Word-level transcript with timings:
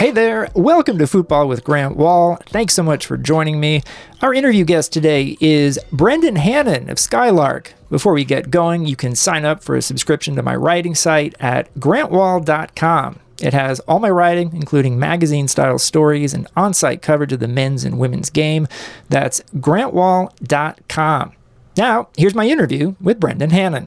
Hey 0.00 0.12
there, 0.12 0.48
welcome 0.54 0.96
to 0.96 1.06
Football 1.06 1.46
with 1.46 1.62
Grant 1.62 1.94
Wahl. 1.94 2.36
Thanks 2.46 2.72
so 2.72 2.82
much 2.82 3.04
for 3.04 3.18
joining 3.18 3.60
me. 3.60 3.82
Our 4.22 4.32
interview 4.32 4.64
guest 4.64 4.94
today 4.94 5.36
is 5.42 5.78
Brendan 5.92 6.36
Hannan 6.36 6.88
of 6.88 6.98
Skylark. 6.98 7.74
Before 7.90 8.14
we 8.14 8.24
get 8.24 8.50
going, 8.50 8.86
you 8.86 8.96
can 8.96 9.14
sign 9.14 9.44
up 9.44 9.62
for 9.62 9.76
a 9.76 9.82
subscription 9.82 10.36
to 10.36 10.42
my 10.42 10.56
writing 10.56 10.94
site 10.94 11.34
at 11.38 11.68
grantwahl.com. 11.74 13.18
It 13.42 13.52
has 13.52 13.80
all 13.80 13.98
my 13.98 14.08
writing, 14.08 14.52
including 14.54 14.98
magazine 14.98 15.48
style 15.48 15.78
stories 15.78 16.32
and 16.32 16.46
on 16.56 16.72
site 16.72 17.02
coverage 17.02 17.34
of 17.34 17.40
the 17.40 17.46
men's 17.46 17.84
and 17.84 17.98
women's 17.98 18.30
game. 18.30 18.68
That's 19.10 19.42
grantwahl.com. 19.56 21.32
Now, 21.76 22.08
here's 22.16 22.34
my 22.34 22.46
interview 22.46 22.94
with 23.02 23.20
Brendan 23.20 23.50
Hannan. 23.50 23.86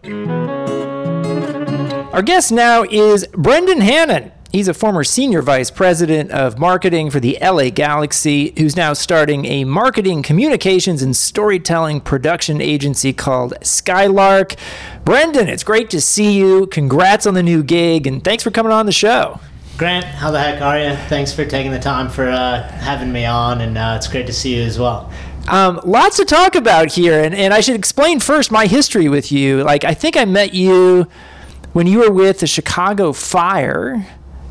Our 2.14 2.22
guest 2.22 2.52
now 2.52 2.84
is 2.84 3.26
Brendan 3.34 3.82
Hannan. 3.82 4.33
He's 4.54 4.68
a 4.68 4.74
former 4.76 5.04
senior 5.04 5.42
vice 5.42 5.72
president 5.72 6.30
of 6.30 6.60
marketing 6.60 7.10
for 7.10 7.20
the 7.20 7.40
LA 7.42 7.72
Galaxy, 7.72 8.54
who's 8.56 8.76
now 8.76 8.94
starting 8.94 9.46
a 9.46 9.64
marketing, 9.64 10.22
communications, 10.22 11.02
and 11.02 11.16
storytelling 11.16 12.02
production 12.02 12.62
agency 12.62 13.14
called 13.14 13.56
Skylark. 13.64 14.54
Brendan, 15.06 15.50
it's 15.50 15.64
great 15.64 15.90
to 15.90 16.00
see 16.00 16.38
you. 16.38 16.68
Congrats 16.68 17.26
on 17.26 17.34
the 17.34 17.42
new 17.42 17.64
gig, 17.64 18.06
and 18.06 18.24
thanks 18.24 18.44
for 18.44 18.52
coming 18.52 18.72
on 18.72 18.86
the 18.86 18.92
show. 18.92 19.40
Grant, 19.80 20.06
how 20.06 20.30
the 20.30 20.40
heck 20.40 20.62
are 20.62 20.80
you? 20.80 20.96
Thanks 21.08 21.34
for 21.34 21.46
taking 21.46 21.72
the 21.72 21.80
time 21.80 22.08
for 22.08 22.30
uh, 22.30 22.62
having 22.74 23.12
me 23.12 23.26
on, 23.26 23.62
and 23.62 23.76
uh, 23.76 23.96
it's 23.98 24.08
great 24.08 24.28
to 24.28 24.34
see 24.34 24.56
you 24.56 24.62
as 24.62 24.78
well. 24.78 25.12
Um, 25.48 25.82
lots 25.84 26.18
to 26.18 26.26
talk 26.26 26.54
about 26.54 26.92
here, 26.92 27.24
and, 27.24 27.34
and 27.34 27.56
I 27.56 27.62
should 27.62 27.76
explain 27.76 28.20
first 28.20 28.52
my 28.52 28.68
history 28.68 29.10
with 29.10 29.32
you. 29.32 29.64
Like, 29.64 29.84
I 29.84 29.96
think 29.96 30.16
I 30.16 30.26
met 30.26 30.54
you 30.54 31.08
when 31.72 31.88
you 31.88 32.02
were 32.02 32.12
with 32.12 32.42
the 32.42 32.46
Chicago 32.46 33.14
Fire 33.14 34.06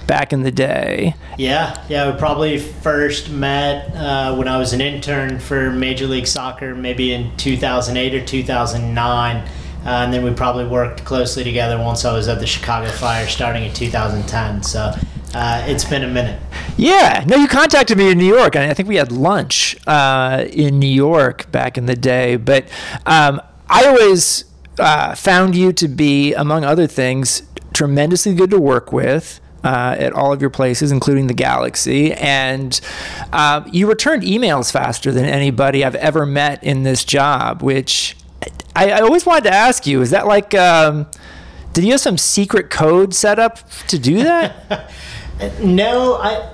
back 0.07 0.33
in 0.33 0.43
the 0.43 0.51
day. 0.51 1.15
Yeah, 1.39 1.83
yeah, 1.89 2.11
we 2.11 2.19
probably 2.19 2.59
first 2.59 3.31
met 3.31 3.95
uh, 3.95 4.35
when 4.37 4.49
I 4.49 4.59
was 4.59 4.73
an 4.73 4.81
intern 4.81 5.39
for 5.39 5.71
Major 5.71 6.07
League 6.07 6.27
Soccer, 6.27 6.75
maybe 6.75 7.13
in 7.13 7.37
2008 7.37 8.15
or 8.15 8.25
2009. 8.25 9.37
Uh, 9.85 9.89
and 9.89 10.13
then 10.13 10.23
we 10.23 10.33
probably 10.33 10.65
worked 10.65 11.05
closely 11.05 11.43
together 11.43 11.77
once 11.77 12.05
I 12.05 12.13
was 12.13 12.29
at 12.29 12.39
the 12.39 12.47
Chicago 12.47 12.91
Fire 12.91 13.27
starting 13.27 13.65
in 13.65 13.73
2010. 13.73 14.63
So 14.63 14.93
uh, 15.35 15.65
it's 15.67 15.85
been 15.85 16.05
a 16.05 16.09
minute. 16.09 16.41
Yeah, 16.77 17.25
no, 17.27 17.37
you 17.37 17.49
contacted 17.49 17.99
me 17.99 18.11
in 18.11 18.19
New 18.19 18.33
York, 18.33 18.55
and 18.55 18.71
I 18.71 18.75
think 18.75 18.89
we 18.89 18.97
had 18.97 19.11
lunch 19.11 19.77
uh, 19.87 20.45
in 20.51 20.79
New 20.79 20.87
York 20.87 21.51
back 21.51 21.77
in 21.77 21.87
the 21.87 21.97
day. 21.97 22.37
But 22.37 22.69
um, 23.07 23.41
I 23.69 23.87
always 23.87 24.45
uh, 24.79 25.15
found 25.15 25.57
you 25.57 25.73
to 25.73 25.89
be, 25.89 26.33
among 26.35 26.65
other 26.65 26.87
things, 26.87 27.43
tremendously 27.73 28.35
good 28.35 28.51
to 28.51 28.59
work 28.59 28.93
with 28.93 29.41
uh, 29.65 29.97
at 29.99 30.13
all 30.13 30.33
of 30.33 30.41
your 30.41 30.51
places, 30.51 30.93
including 30.93 31.27
the 31.27 31.35
Galaxy. 31.35 32.13
And 32.15 32.81
uh, 33.33 33.63
you 33.71 33.89
returned 33.89 34.23
emails 34.23 34.73
faster 34.73 35.13
than 35.13 35.25
anybody 35.25 35.85
I've 35.85 35.95
ever 35.95 36.27
met 36.27 36.63
in 36.65 36.83
this 36.83 37.05
job, 37.05 37.63
which 37.63 38.17
I, 38.75 38.91
I 38.91 39.01
always 39.01 39.27
wanted 39.27 39.45
to 39.45 39.55
ask 39.55 39.87
you 39.87 40.01
is 40.03 40.11
that 40.11 40.27
like, 40.27 40.55
um, 40.55 41.07
did 41.73 41.85
you 41.85 41.93
have 41.93 42.01
some 42.01 42.19
secret 42.19 42.71
code 42.71 43.15
set 43.15 43.39
up 43.39 43.59
to 43.89 43.99
do 43.99 44.23
that? 44.23 44.91
no, 45.63 46.15
I. 46.17 46.49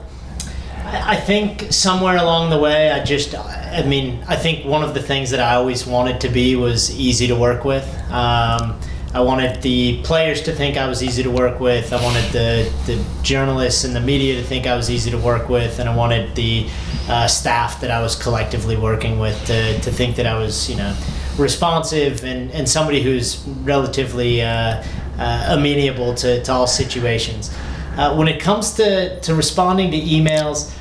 I 0.91 1.17
think 1.17 1.71
somewhere 1.71 2.17
along 2.17 2.49
the 2.49 2.59
way, 2.59 2.91
I 2.91 3.05
just, 3.05 3.35
I 3.35 3.85
mean, 3.87 4.25
I 4.27 4.37
think 4.37 4.65
one 4.65 4.83
of 4.83 4.95
the 4.95 5.03
things 5.03 5.29
that 5.33 5.41
I 5.41 5.57
always 5.57 5.87
wanted 5.87 6.19
to 6.23 6.31
be 6.31 6.57
was 6.57 6.99
easy 6.99 7.27
to 7.27 7.37
work 7.37 7.67
with. 7.67 7.85
Um, 8.11 8.81
I 9.15 9.21
wanted 9.21 9.63
the 9.63 10.03
players 10.03 10.43
to 10.43 10.53
think 10.53 10.77
I 10.77 10.87
was 10.87 11.03
easy 11.03 11.23
to 11.23 11.31
work 11.31 11.61
with. 11.61 11.93
I 11.93 12.03
wanted 12.03 12.31
the, 12.31 12.73
the 12.87 13.03
journalists 13.23 13.85
and 13.85 13.97
the 13.97 14.01
media 14.01 14.41
to 14.41 14.47
think 14.47 14.67
I 14.67 14.77
was 14.77 14.91
easy 14.91 15.11
to 15.11 15.19
work 15.19 15.49
with, 15.49 15.79
and 15.79 15.89
I 15.89 15.97
wanted 15.97 16.35
the 16.35 16.69
uh, 17.09 17.27
staff 17.27 17.81
that 17.81 17.91
I 17.91 18.03
was 18.03 18.15
collectively 18.15 18.77
working 18.77 19.19
with 19.19 19.43
to, 19.47 19.81
to 19.81 19.91
think 19.91 20.17
that 20.17 20.27
I 20.27 20.39
was, 20.39 20.69
you 20.69 20.77
know, 20.77 20.95
responsive 21.39 22.23
and, 22.23 22.51
and 22.51 22.69
somebody 22.69 23.03
who's 23.03 23.43
relatively 23.63 24.43
uh, 24.43 24.85
uh, 25.19 25.57
amenable 25.57 26.15
to, 26.17 26.43
to 26.43 26.53
all 26.53 26.67
situations. 26.67 27.55
Uh, 27.97 28.15
when 28.15 28.29
it 28.29 28.41
comes 28.41 28.75
to, 28.75 29.19
to 29.21 29.35
responding 29.35 29.91
to 29.91 29.99
emails, 29.99 30.73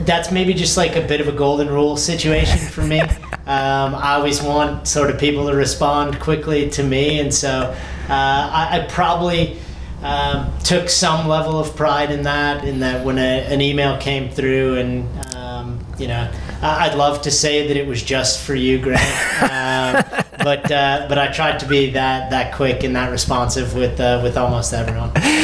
that's 0.00 0.30
maybe 0.30 0.54
just 0.54 0.76
like 0.76 0.96
a 0.96 1.00
bit 1.00 1.20
of 1.20 1.28
a 1.28 1.32
golden 1.32 1.68
rule 1.68 1.96
situation 1.96 2.58
for 2.58 2.82
me. 2.82 3.02
Um, 3.46 3.94
I 3.94 4.14
always 4.14 4.40
want 4.40 4.88
sort 4.88 5.10
of 5.10 5.20
people 5.20 5.48
to 5.48 5.54
respond 5.54 6.18
quickly 6.18 6.70
to 6.70 6.82
me, 6.82 7.20
and 7.20 7.32
so 7.32 7.76
uh, 8.08 8.10
I, 8.10 8.68
I, 8.72 8.86
probably 8.88 9.58
um, 10.02 10.50
took 10.60 10.88
some 10.88 11.28
level 11.28 11.60
of 11.60 11.76
pride 11.76 12.10
in 12.10 12.22
that. 12.22 12.64
In 12.64 12.80
that, 12.80 13.04
when 13.04 13.18
a, 13.18 13.44
an 13.52 13.60
email 13.60 13.98
came 13.98 14.30
through, 14.30 14.78
and 14.78 15.36
um, 15.36 15.78
you 15.98 16.08
know, 16.08 16.32
I'd 16.62 16.94
love 16.94 17.20
to 17.20 17.30
say 17.30 17.68
that 17.68 17.76
it 17.76 17.86
was 17.86 18.02
just 18.02 18.40
for 18.40 18.54
you, 18.54 18.78
Grant, 18.78 19.02
uh, 19.42 20.22
but 20.38 20.70
uh, 20.72 21.04
but 21.06 21.18
I 21.18 21.30
tried 21.30 21.58
to 21.58 21.66
be 21.66 21.90
that 21.90 22.30
that 22.30 22.54
quick 22.54 22.82
and 22.82 22.96
that 22.96 23.10
responsive 23.10 23.74
with 23.74 24.00
uh, 24.00 24.20
with 24.22 24.38
almost 24.38 24.72
everyone. 24.72 25.12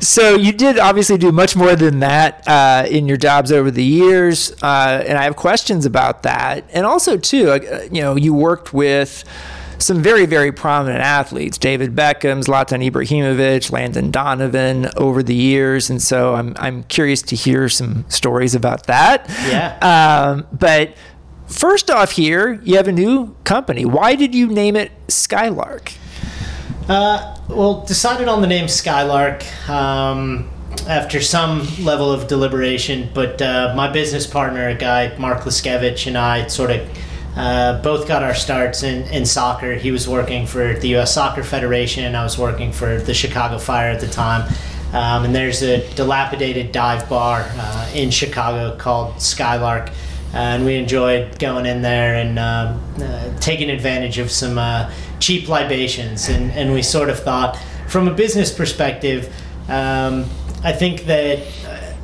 So 0.00 0.34
you 0.34 0.52
did 0.52 0.78
obviously 0.78 1.18
do 1.18 1.32
much 1.32 1.56
more 1.56 1.76
than 1.76 2.00
that 2.00 2.46
uh, 2.46 2.86
in 2.88 3.06
your 3.06 3.16
jobs 3.16 3.52
over 3.52 3.70
the 3.70 3.84
years, 3.84 4.52
uh, 4.62 5.04
and 5.06 5.18
I 5.18 5.24
have 5.24 5.36
questions 5.36 5.86
about 5.86 6.22
that. 6.22 6.64
And 6.72 6.86
also, 6.86 7.16
too, 7.16 7.50
uh, 7.50 7.88
you 7.90 8.02
know, 8.02 8.16
you 8.16 8.34
worked 8.34 8.72
with 8.72 9.24
some 9.78 10.02
very, 10.02 10.26
very 10.26 10.52
prominent 10.52 11.00
athletes 11.00 11.58
David 11.58 11.94
Beckham, 11.94 12.42
Zlatan 12.42 12.88
Ibrahimovic, 12.88 13.70
Landon 13.70 14.10
Donovan 14.10 14.88
over 14.96 15.22
the 15.22 15.34
years. 15.34 15.90
And 15.90 16.00
so 16.00 16.34
I'm, 16.34 16.54
I'm 16.56 16.84
curious 16.84 17.22
to 17.22 17.36
hear 17.36 17.68
some 17.68 18.04
stories 18.08 18.54
about 18.54 18.86
that. 18.86 19.28
Yeah. 19.48 19.76
Um, 19.80 20.46
but 20.52 20.96
first 21.48 21.90
off, 21.90 22.12
here, 22.12 22.60
you 22.62 22.76
have 22.76 22.88
a 22.88 22.92
new 22.92 23.34
company. 23.44 23.84
Why 23.84 24.14
did 24.14 24.34
you 24.34 24.46
name 24.46 24.76
it 24.76 24.92
Skylark? 25.08 25.92
Uh, 26.88 27.33
well, 27.48 27.82
decided 27.82 28.28
on 28.28 28.40
the 28.40 28.46
name 28.46 28.68
Skylark 28.68 29.44
um, 29.68 30.48
after 30.88 31.20
some 31.20 31.66
level 31.84 32.10
of 32.10 32.26
deliberation, 32.26 33.10
but 33.12 33.40
uh, 33.40 33.74
my 33.76 33.90
business 33.90 34.26
partner, 34.26 34.68
a 34.68 34.74
guy, 34.74 35.16
Mark 35.18 35.40
Liskevich, 35.40 36.06
and 36.06 36.16
I 36.16 36.46
sort 36.46 36.70
of 36.70 36.88
uh, 37.36 37.82
both 37.82 38.06
got 38.06 38.22
our 38.22 38.34
starts 38.34 38.82
in, 38.82 39.02
in 39.08 39.26
soccer. 39.26 39.74
He 39.74 39.90
was 39.90 40.08
working 40.08 40.46
for 40.46 40.74
the 40.74 40.88
U.S. 40.90 41.14
Soccer 41.14 41.42
Federation, 41.42 42.04
and 42.04 42.16
I 42.16 42.22
was 42.22 42.38
working 42.38 42.72
for 42.72 42.98
the 42.98 43.12
Chicago 43.12 43.58
Fire 43.58 43.90
at 43.90 44.00
the 44.00 44.08
time. 44.08 44.50
Um, 44.92 45.24
and 45.24 45.34
there's 45.34 45.62
a 45.62 45.88
dilapidated 45.96 46.70
dive 46.70 47.08
bar 47.08 47.44
uh, 47.48 47.90
in 47.94 48.10
Chicago 48.10 48.76
called 48.76 49.20
Skylark. 49.20 49.90
and 50.32 50.64
we 50.64 50.76
enjoyed 50.76 51.38
going 51.38 51.66
in 51.66 51.82
there 51.82 52.14
and 52.14 52.38
um, 52.38 52.80
uh, 53.00 53.36
taking 53.40 53.70
advantage 53.70 54.18
of 54.18 54.30
some 54.30 54.56
uh, 54.56 54.92
cheap 55.20 55.48
libations. 55.48 56.28
And, 56.28 56.50
and 56.52 56.72
we 56.72 56.82
sort 56.82 57.08
of 57.08 57.18
thought, 57.18 57.58
from 57.88 58.08
a 58.08 58.14
business 58.14 58.52
perspective, 58.52 59.32
um, 59.68 60.26
I 60.62 60.72
think 60.72 61.04
that 61.04 61.38
uh, 61.66 61.94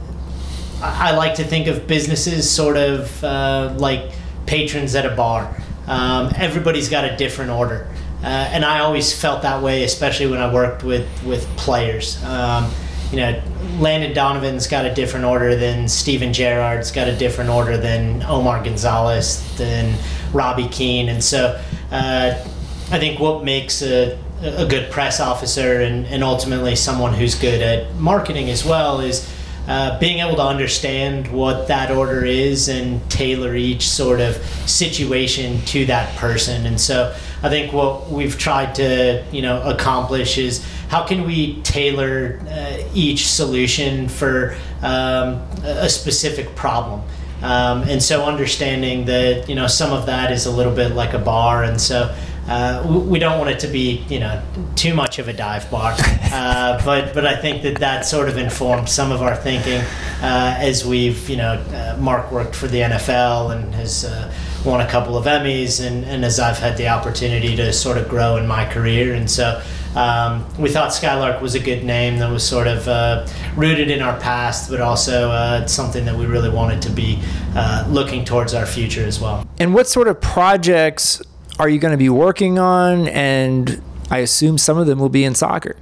I 0.82 1.16
like 1.16 1.34
to 1.36 1.44
think 1.44 1.66
of 1.66 1.86
businesses 1.86 2.50
sort 2.50 2.76
of 2.76 3.24
uh, 3.24 3.74
like 3.78 4.12
patrons 4.46 4.94
at 4.94 5.06
a 5.06 5.14
bar. 5.14 5.56
Um, 5.86 6.32
everybody's 6.36 6.88
got 6.88 7.04
a 7.04 7.16
different 7.16 7.50
order. 7.50 7.88
Uh, 8.22 8.26
and 8.26 8.64
I 8.64 8.80
always 8.80 9.18
felt 9.18 9.42
that 9.42 9.62
way, 9.62 9.84
especially 9.84 10.26
when 10.26 10.40
I 10.40 10.52
worked 10.52 10.84
with, 10.84 11.08
with 11.24 11.46
players. 11.56 12.22
Um, 12.24 12.70
you 13.10 13.16
know, 13.16 13.42
Landon 13.78 14.12
Donovan's 14.12 14.66
got 14.66 14.84
a 14.84 14.94
different 14.94 15.24
order 15.24 15.56
than 15.56 15.88
Steven 15.88 16.32
Gerrard's 16.32 16.92
got 16.92 17.08
a 17.08 17.16
different 17.16 17.50
order 17.50 17.76
than 17.76 18.22
Omar 18.22 18.62
Gonzalez, 18.62 19.56
than 19.56 19.98
Robbie 20.32 20.68
Keane. 20.68 21.08
And 21.08 21.24
so 21.24 21.60
uh, 21.90 22.46
I 22.92 22.98
think 22.98 23.20
what 23.20 23.44
makes 23.44 23.82
a, 23.82 24.18
a 24.42 24.66
good 24.66 24.90
press 24.90 25.20
officer 25.20 25.80
and, 25.80 26.06
and 26.06 26.24
ultimately 26.24 26.74
someone 26.74 27.14
who's 27.14 27.36
good 27.36 27.62
at 27.62 27.94
marketing 27.96 28.50
as 28.50 28.64
well 28.64 29.00
is 29.00 29.32
uh, 29.68 29.96
being 30.00 30.18
able 30.18 30.34
to 30.34 30.42
understand 30.42 31.30
what 31.30 31.68
that 31.68 31.92
order 31.92 32.24
is 32.24 32.68
and 32.68 33.08
tailor 33.08 33.54
each 33.54 33.88
sort 33.88 34.20
of 34.20 34.34
situation 34.68 35.60
to 35.66 35.86
that 35.86 36.16
person. 36.16 36.66
And 36.66 36.80
so 36.80 37.14
I 37.44 37.48
think 37.48 37.72
what 37.72 38.10
we've 38.10 38.36
tried 38.36 38.74
to 38.76 39.24
you 39.30 39.42
know 39.42 39.62
accomplish 39.62 40.38
is 40.38 40.66
how 40.88 41.06
can 41.06 41.24
we 41.24 41.62
tailor 41.62 42.40
uh, 42.48 42.82
each 42.92 43.28
solution 43.28 44.08
for 44.08 44.56
um, 44.82 45.40
a 45.62 45.88
specific 45.88 46.56
problem. 46.56 47.02
Um, 47.42 47.82
and 47.84 48.02
so 48.02 48.24
understanding 48.24 49.04
that 49.06 49.48
you 49.48 49.54
know 49.54 49.66
some 49.68 49.92
of 49.92 50.06
that 50.06 50.32
is 50.32 50.46
a 50.46 50.50
little 50.50 50.74
bit 50.74 50.92
like 50.92 51.14
a 51.14 51.18
bar, 51.18 51.62
and 51.62 51.80
so 51.80 52.14
uh, 52.48 53.04
we 53.06 53.18
don't 53.18 53.38
want 53.38 53.50
it 53.50 53.60
to 53.60 53.68
be, 53.68 54.04
you 54.08 54.18
know, 54.18 54.42
too 54.74 54.94
much 54.94 55.18
of 55.18 55.28
a 55.28 55.32
dive 55.32 55.70
bar, 55.70 55.94
uh, 55.98 56.82
but 56.84 57.14
but 57.14 57.26
I 57.26 57.36
think 57.36 57.62
that 57.62 57.78
that 57.78 58.04
sort 58.04 58.28
of 58.28 58.36
informed 58.36 58.88
some 58.88 59.12
of 59.12 59.22
our 59.22 59.36
thinking 59.36 59.80
uh, 60.22 60.56
as 60.58 60.84
we've, 60.84 61.28
you 61.28 61.36
know, 61.36 61.52
uh, 61.52 61.96
Mark 62.00 62.30
worked 62.32 62.54
for 62.54 62.66
the 62.66 62.80
NFL 62.80 63.54
and 63.54 63.74
has 63.74 64.04
uh, 64.04 64.32
won 64.64 64.80
a 64.80 64.88
couple 64.88 65.16
of 65.16 65.26
Emmys, 65.26 65.84
and, 65.84 66.04
and 66.04 66.24
as 66.24 66.38
I've 66.38 66.58
had 66.58 66.76
the 66.76 66.88
opportunity 66.88 67.56
to 67.56 67.72
sort 67.72 67.98
of 67.98 68.08
grow 68.08 68.36
in 68.36 68.46
my 68.46 68.64
career. 68.64 69.14
And 69.14 69.30
so 69.30 69.62
um, 69.94 70.46
we 70.58 70.68
thought 70.68 70.92
Skylark 70.92 71.40
was 71.40 71.54
a 71.54 71.60
good 71.60 71.84
name 71.84 72.18
that 72.18 72.30
was 72.30 72.46
sort 72.46 72.66
of 72.66 72.86
uh, 72.86 73.26
rooted 73.56 73.90
in 73.90 74.02
our 74.02 74.18
past, 74.20 74.70
but 74.70 74.80
also 74.80 75.30
uh, 75.30 75.66
something 75.66 76.04
that 76.04 76.16
we 76.16 76.26
really 76.26 76.50
wanted 76.50 76.82
to 76.82 76.90
be 76.90 77.18
uh, 77.56 77.86
looking 77.88 78.24
towards 78.24 78.54
our 78.54 78.66
future 78.66 79.04
as 79.04 79.20
well. 79.20 79.46
And 79.58 79.74
what 79.74 79.88
sort 79.88 80.08
of 80.08 80.20
projects 80.20 81.22
are 81.60 81.68
you 81.68 81.78
going 81.78 81.92
to 81.92 81.98
be 81.98 82.08
working 82.08 82.58
on? 82.58 83.06
And 83.08 83.82
I 84.10 84.18
assume 84.18 84.56
some 84.56 84.78
of 84.78 84.86
them 84.86 84.98
will 84.98 85.10
be 85.10 85.24
in 85.24 85.34
soccer. 85.34 85.76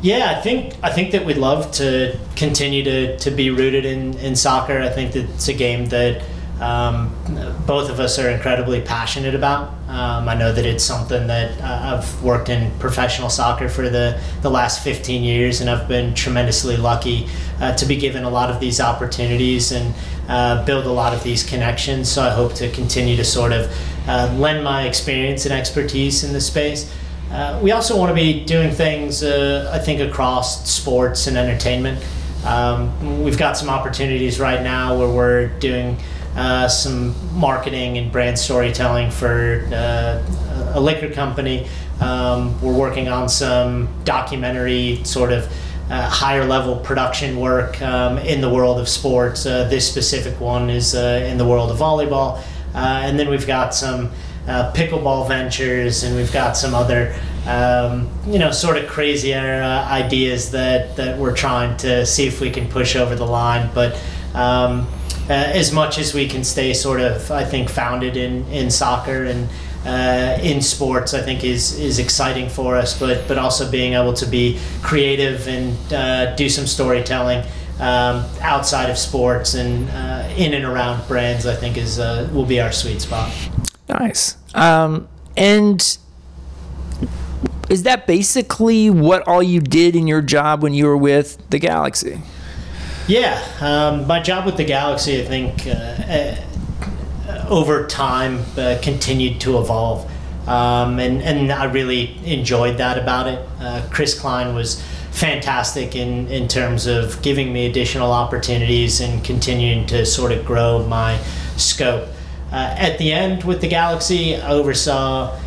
Yeah, 0.00 0.34
I 0.36 0.40
think 0.40 0.74
I 0.82 0.90
think 0.90 1.12
that 1.12 1.24
we'd 1.24 1.36
love 1.36 1.70
to 1.72 2.18
continue 2.36 2.82
to, 2.84 3.18
to 3.18 3.30
be 3.30 3.50
rooted 3.50 3.84
in, 3.84 4.14
in 4.18 4.34
soccer. 4.34 4.78
I 4.80 4.88
think 4.88 5.12
that 5.12 5.28
it's 5.30 5.48
a 5.48 5.54
game 5.54 5.86
that 5.86 6.22
um, 6.60 7.14
both 7.66 7.90
of 7.90 8.00
us 8.00 8.18
are 8.18 8.30
incredibly 8.30 8.80
passionate 8.80 9.34
about. 9.34 9.74
Um, 9.88 10.28
I 10.28 10.34
know 10.34 10.52
that 10.52 10.64
it's 10.64 10.84
something 10.84 11.26
that 11.26 11.60
uh, 11.60 11.98
I've 11.98 12.22
worked 12.22 12.48
in 12.48 12.70
professional 12.78 13.28
soccer 13.28 13.68
for 13.68 13.88
the, 13.88 14.20
the 14.42 14.50
last 14.50 14.82
15 14.84 15.22
years, 15.22 15.60
and 15.60 15.68
I've 15.68 15.88
been 15.88 16.14
tremendously 16.14 16.76
lucky 16.76 17.28
uh, 17.60 17.74
to 17.74 17.86
be 17.86 17.96
given 17.96 18.24
a 18.24 18.30
lot 18.30 18.50
of 18.50 18.60
these 18.60 18.80
opportunities 18.80 19.72
and 19.72 19.94
uh, 20.28 20.64
build 20.64 20.86
a 20.86 20.92
lot 20.92 21.12
of 21.12 21.22
these 21.22 21.42
connections. 21.42 22.10
So 22.10 22.22
I 22.22 22.30
hope 22.30 22.54
to 22.54 22.70
continue 22.70 23.16
to 23.16 23.24
sort 23.24 23.52
of 23.52 23.70
uh, 24.08 24.34
lend 24.38 24.64
my 24.64 24.86
experience 24.86 25.44
and 25.44 25.54
expertise 25.54 26.24
in 26.24 26.32
this 26.32 26.46
space. 26.46 26.92
Uh, 27.30 27.58
we 27.62 27.72
also 27.72 27.98
want 27.98 28.10
to 28.10 28.14
be 28.14 28.44
doing 28.44 28.70
things, 28.70 29.22
uh, 29.22 29.70
I 29.72 29.78
think, 29.78 30.00
across 30.00 30.70
sports 30.70 31.26
and 31.26 31.36
entertainment. 31.36 32.04
Um, 32.44 33.24
we've 33.24 33.38
got 33.38 33.56
some 33.56 33.68
opportunities 33.68 34.38
right 34.38 34.62
now 34.62 34.98
where 34.98 35.08
we're 35.08 35.48
doing 35.58 35.96
uh, 36.36 36.68
some 36.68 37.14
marketing 37.36 37.98
and 37.98 38.12
brand 38.12 38.38
storytelling 38.38 39.10
for 39.10 39.64
a 40.74 40.80
liquor 40.80 41.10
company. 41.10 41.66
Um, 42.00 42.60
we're 42.60 42.76
working 42.76 43.08
on 43.08 43.28
some 43.28 43.88
documentary 44.04 45.00
sort 45.04 45.32
of 45.32 45.50
uh, 45.90 46.08
higher 46.08 46.44
level 46.44 46.76
production 46.76 47.38
work 47.38 47.80
um, 47.82 48.18
in 48.18 48.40
the 48.40 48.48
world 48.48 48.78
of 48.78 48.88
sports. 48.88 49.46
Uh, 49.46 49.64
this 49.68 49.88
specific 49.88 50.40
one 50.40 50.70
is 50.70 50.94
in 50.94 51.38
the 51.38 51.46
world 51.46 51.70
of 51.70 51.78
volleyball. 51.78 52.42
and 52.74 53.18
then 53.18 53.28
we've 53.28 53.46
got 53.46 53.74
some 53.74 54.10
uh, 54.46 54.72
pickleball 54.72 55.26
ventures, 55.26 56.02
and 56.02 56.14
we've 56.14 56.32
got 56.32 56.56
some 56.56 56.74
other, 56.74 57.14
um, 57.46 58.10
you 58.26 58.38
know, 58.38 58.50
sort 58.50 58.76
of 58.76 58.88
crazier 58.88 59.62
uh, 59.62 59.88
ideas 59.88 60.50
that, 60.50 60.96
that 60.96 61.18
we're 61.18 61.34
trying 61.34 61.76
to 61.78 62.04
see 62.04 62.26
if 62.26 62.40
we 62.40 62.50
can 62.50 62.68
push 62.68 62.96
over 62.96 63.14
the 63.16 63.26
line. 63.26 63.70
But 63.74 63.94
um, 64.34 64.86
uh, 65.28 65.32
as 65.32 65.72
much 65.72 65.98
as 65.98 66.12
we 66.12 66.28
can 66.28 66.44
stay 66.44 66.74
sort 66.74 67.00
of, 67.00 67.30
I 67.30 67.44
think, 67.44 67.70
founded 67.70 68.16
in, 68.16 68.44
in 68.48 68.70
soccer 68.70 69.24
and 69.24 69.48
uh, 69.84 70.38
in 70.42 70.62
sports, 70.62 71.14
I 71.14 71.20
think 71.20 71.44
is 71.44 71.78
is 71.78 71.98
exciting 71.98 72.48
for 72.48 72.76
us. 72.76 72.98
But 72.98 73.28
but 73.28 73.38
also 73.38 73.70
being 73.70 73.94
able 73.94 74.12
to 74.14 74.26
be 74.26 74.58
creative 74.82 75.46
and 75.48 75.92
uh, 75.92 76.34
do 76.36 76.48
some 76.48 76.66
storytelling. 76.66 77.44
Um, 77.80 78.24
outside 78.40 78.88
of 78.88 78.96
sports 78.96 79.54
and 79.54 79.90
uh, 79.90 80.32
in 80.36 80.54
and 80.54 80.64
around 80.64 81.08
brands, 81.08 81.44
I 81.44 81.56
think 81.56 81.76
is 81.76 81.98
uh, 81.98 82.30
will 82.32 82.46
be 82.46 82.60
our 82.60 82.70
sweet 82.70 83.00
spot. 83.00 83.32
Nice. 83.88 84.36
Um, 84.54 85.08
and 85.36 85.98
is 87.68 87.82
that 87.82 88.06
basically 88.06 88.90
what 88.90 89.26
all 89.26 89.42
you 89.42 89.60
did 89.60 89.96
in 89.96 90.06
your 90.06 90.22
job 90.22 90.62
when 90.62 90.74
you 90.74 90.86
were 90.86 90.96
with 90.96 91.38
the 91.50 91.58
Galaxy? 91.58 92.22
Yeah, 93.06 93.42
um, 93.60 94.06
my 94.06 94.20
job 94.20 94.46
with 94.46 94.56
the 94.56 94.64
Galaxy, 94.64 95.20
I 95.20 95.24
think, 95.24 95.66
uh, 95.66 95.70
uh, 95.70 96.36
over 97.48 97.86
time 97.86 98.40
uh, 98.56 98.78
continued 98.82 99.40
to 99.42 99.58
evolve. 99.58 100.10
Um, 100.46 100.98
and, 100.98 101.22
and 101.22 101.50
I 101.50 101.64
really 101.64 102.18
enjoyed 102.24 102.78
that 102.78 102.98
about 102.98 103.26
it. 103.28 103.48
Uh, 103.60 103.86
Chris 103.90 104.18
Klein 104.18 104.54
was 104.54 104.82
fantastic 105.10 105.94
in, 105.94 106.26
in 106.28 106.48
terms 106.48 106.86
of 106.86 107.22
giving 107.22 107.52
me 107.52 107.66
additional 107.66 108.12
opportunities 108.12 109.00
and 109.00 109.24
continuing 109.24 109.86
to 109.86 110.04
sort 110.04 110.32
of 110.32 110.44
grow 110.44 110.84
my 110.86 111.16
scope. 111.56 112.08
Uh, 112.52 112.74
at 112.76 112.98
the 112.98 113.12
end 113.12 113.44
with 113.44 113.60
the 113.60 113.68
Galaxy, 113.68 114.36
I 114.36 114.50
oversaw 114.50 115.38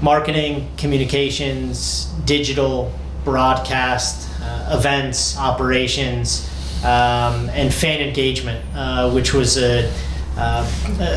marketing, 0.00 0.68
communications, 0.76 2.06
digital, 2.24 2.92
broadcast, 3.24 4.30
uh, 4.42 4.76
events, 4.78 5.36
operations, 5.36 6.48
um, 6.84 7.48
and 7.50 7.72
fan 7.72 8.00
engagement, 8.00 8.64
uh, 8.74 9.10
which 9.10 9.34
was 9.34 9.58
a, 9.58 9.92
uh, 10.36 10.68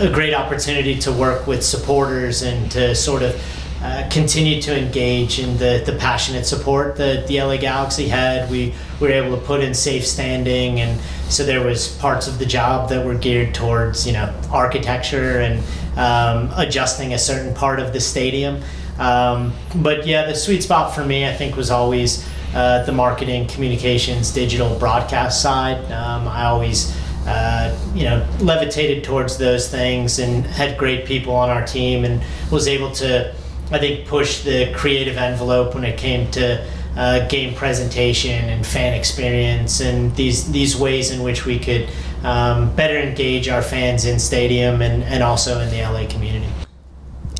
a 0.01 0.11
great 0.11 0.33
opportunity 0.33 0.97
to 0.99 1.11
work 1.11 1.47
with 1.47 1.63
supporters 1.63 2.41
and 2.41 2.71
to 2.71 2.95
sort 2.95 3.21
of 3.21 3.41
uh, 3.81 4.07
continue 4.11 4.61
to 4.61 4.77
engage 4.77 5.39
in 5.39 5.57
the, 5.57 5.81
the 5.85 5.93
passionate 5.93 6.45
support 6.45 6.97
that 6.97 7.27
the 7.27 7.41
LA 7.41 7.55
Galaxy 7.55 8.09
had. 8.09 8.49
We 8.51 8.73
were 8.99 9.09
able 9.09 9.37
to 9.37 9.41
put 9.41 9.61
in 9.61 9.73
safe 9.73 10.05
standing, 10.05 10.81
and 10.81 10.99
so 11.29 11.45
there 11.45 11.63
was 11.63 11.87
parts 11.97 12.27
of 12.27 12.39
the 12.39 12.45
job 12.45 12.89
that 12.89 13.05
were 13.05 13.15
geared 13.15 13.53
towards 13.55 14.05
you 14.05 14.11
know 14.11 14.33
architecture 14.51 15.39
and 15.39 15.63
um, 15.97 16.51
adjusting 16.57 17.13
a 17.13 17.17
certain 17.17 17.53
part 17.53 17.79
of 17.79 17.93
the 17.93 18.01
stadium. 18.01 18.61
Um, 18.97 19.53
but 19.75 20.05
yeah, 20.05 20.25
the 20.25 20.35
sweet 20.35 20.61
spot 20.61 20.93
for 20.93 21.05
me, 21.05 21.25
I 21.25 21.33
think, 21.33 21.55
was 21.55 21.71
always 21.71 22.27
uh, 22.53 22.83
the 22.83 22.91
marketing, 22.91 23.47
communications, 23.47 24.33
digital 24.33 24.77
broadcast 24.77 25.41
side. 25.41 25.89
Um, 25.89 26.27
I 26.27 26.47
always 26.47 26.93
uh, 27.29 27.77
you 27.93 28.03
know, 28.03 28.25
levitated 28.39 29.03
towards 29.03 29.37
those 29.37 29.69
things 29.69 30.17
and 30.19 30.45
had 30.45 30.77
great 30.77 31.05
people 31.05 31.35
on 31.35 31.49
our 31.49 31.65
team 31.65 32.03
and 32.03 32.21
was 32.51 32.67
able 32.67 32.91
to 32.91 33.33
I 33.71 33.77
think, 33.77 34.07
push 34.07 34.41
the 34.41 34.73
creative 34.73 35.17
envelope 35.17 35.75
when 35.75 35.83
it 35.83 35.97
came 35.97 36.31
to 36.31 36.65
uh, 36.97 37.27
game 37.27 37.53
presentation 37.53 38.49
and 38.49 38.65
fan 38.65 38.93
experience 38.93 39.79
and 39.79 40.15
these 40.15 40.51
these 40.51 40.75
ways 40.75 41.11
in 41.11 41.21
which 41.21 41.45
we 41.45 41.59
could 41.59 41.87
um, 42.23 42.75
better 42.75 42.97
engage 42.97 43.47
our 43.47 43.61
fans 43.61 44.05
in 44.05 44.19
stadium 44.19 44.81
and, 44.81 45.03
and 45.03 45.21
also 45.21 45.59
in 45.59 45.69
the 45.69 45.81
LA 45.81 46.07
community. 46.07 46.49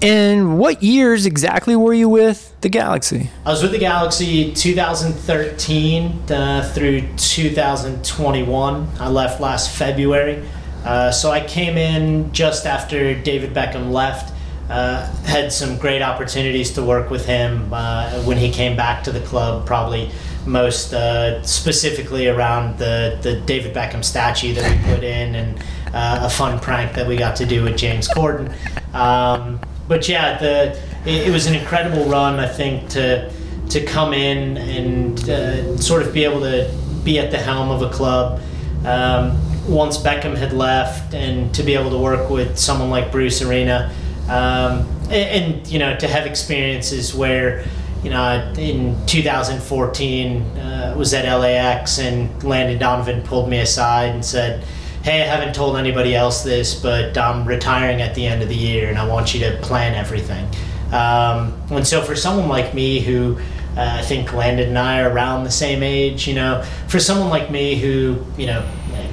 And 0.02 0.58
what 0.58 0.82
years 0.82 1.26
exactly 1.26 1.76
were 1.76 1.94
you 1.94 2.08
with 2.08 2.56
the 2.62 2.70
Galaxy? 2.70 3.30
I 3.46 3.50
was 3.50 3.62
with 3.62 3.72
the 3.72 3.80
Galaxy 3.80 4.54
2013 4.54 6.32
uh, 6.32 6.72
through 6.74 7.02
2021. 7.18 8.88
I 9.00 9.10
left 9.10 9.42
last 9.42 9.76
February. 9.76 10.44
Uh, 10.86 11.12
so 11.12 11.32
I 11.32 11.42
came 11.46 11.78
in 11.78 12.32
just 12.32 12.66
after 12.66 13.14
David 13.22 13.54
Beckham 13.54 13.92
left 13.92 14.34
uh, 14.70 15.12
had 15.24 15.52
some 15.52 15.78
great 15.78 16.02
opportunities 16.02 16.72
to 16.74 16.84
work 16.84 17.10
with 17.10 17.26
him 17.26 17.74
uh, 17.74 18.22
when 18.24 18.38
he 18.38 18.52
came 18.52 18.78
back 18.78 19.04
to 19.04 19.12
the 19.12 19.20
club, 19.22 19.66
probably 19.66 20.12
most 20.46 20.94
uh, 20.94 21.42
specifically 21.44 22.28
around 22.28 22.78
the, 22.78 23.18
the 23.24 23.42
David 23.42 23.74
Beckham 23.74 24.04
statue 24.04 24.54
that 24.54 24.70
we 24.72 24.94
put 24.94 25.04
in 25.04 25.36
and 25.36 25.60
uh, 25.94 26.20
a 26.22 26.30
fun 26.30 26.60
prank 26.60 26.94
that 26.94 27.08
we 27.08 27.18
got 27.18 27.36
to 27.38 27.46
do 27.46 27.64
with 27.64 27.78
James 27.78 28.08
Corden. 28.08 28.54
Um, 28.94 29.60
but 29.90 30.08
yeah, 30.08 30.38
the 30.38 30.80
it, 31.04 31.28
it, 31.28 31.32
was 31.32 31.48
an 31.48 31.56
incredible 31.56 32.06
run, 32.06 32.40
I 32.40 32.48
think, 32.48 32.88
to 32.90 33.30
to 33.72 33.84
come 33.86 34.14
in 34.14 34.58
and 34.58 35.30
uh, 35.30 35.78
sort 35.78 36.04
of 36.04 36.14
be 36.14 36.24
able 36.24 36.40
to 36.42 36.72
be 37.04 37.20
at 37.20 37.32
the 37.32 37.38
helm 37.38 37.70
of 37.70 37.82
a 37.82 37.90
club. 37.90 38.40
Um, 38.86 39.38
once 39.68 39.98
Beckham 39.98 40.38
had 40.38 40.54
left, 40.54 41.14
and 41.14 41.54
to 41.54 41.64
be 41.64 41.74
able 41.74 41.90
to 41.90 41.98
work 41.98 42.30
with 42.30 42.58
someone 42.58 42.90
like 42.90 43.12
Bruce 43.12 43.42
Arena, 43.42 43.94
um, 44.30 44.88
and, 45.10 45.14
and, 45.14 45.68
you 45.68 45.80
know 45.80 45.98
to 45.98 46.08
have 46.08 46.26
experiences 46.28 47.14
where 47.14 47.66
you 48.04 48.12
know 48.12 48.54
in 48.58 48.96
2014 49.08 50.42
uh, 50.42 50.94
was 50.96 51.14
at 51.16 51.26
LAX 51.26 51.98
and 51.98 52.44
Landon 52.44 52.78
Donovan 52.78 53.24
pulled 53.24 53.50
me 53.50 53.60
aside 53.60 54.14
and 54.14 54.24
said 54.24 54.64
hey 55.04 55.22
I 55.22 55.26
haven't 55.26 55.56
told 55.56 55.78
anybody 55.78 56.16
else 56.16 56.44
this 56.44 56.76
but 56.76 57.18
I'm 57.18 57.48
retiring 57.48 58.02
at 58.02 58.16
the 58.16 58.26
end 58.26 58.42
of 58.42 58.50
the 58.50 58.56
year 58.56 58.90
and 58.90 58.98
I 58.98 59.08
want 59.08 59.34
you 59.34 59.40
to 59.42 59.58
plan 59.62 59.96
everything 59.96 60.46
um, 60.94 61.62
and 61.72 61.88
so 61.88 62.02
for 62.02 62.16
someone 62.16 62.48
like 62.48 62.74
me 62.74 63.00
who 63.00 63.38
uh, 63.78 63.98
I 64.00 64.02
think 64.02 64.34
Landon 64.34 64.70
and 64.70 64.78
I 64.78 65.02
are 65.02 65.12
around 65.12 65.44
the 65.44 65.52
same 65.52 65.84
age 65.84 66.28
you 66.28 66.36
know 66.36 66.64
for 66.88 67.00
someone 67.00 67.30
like 67.30 67.52
me 67.52 67.76
who 67.76 68.24
you 68.38 68.48
know 68.48 68.68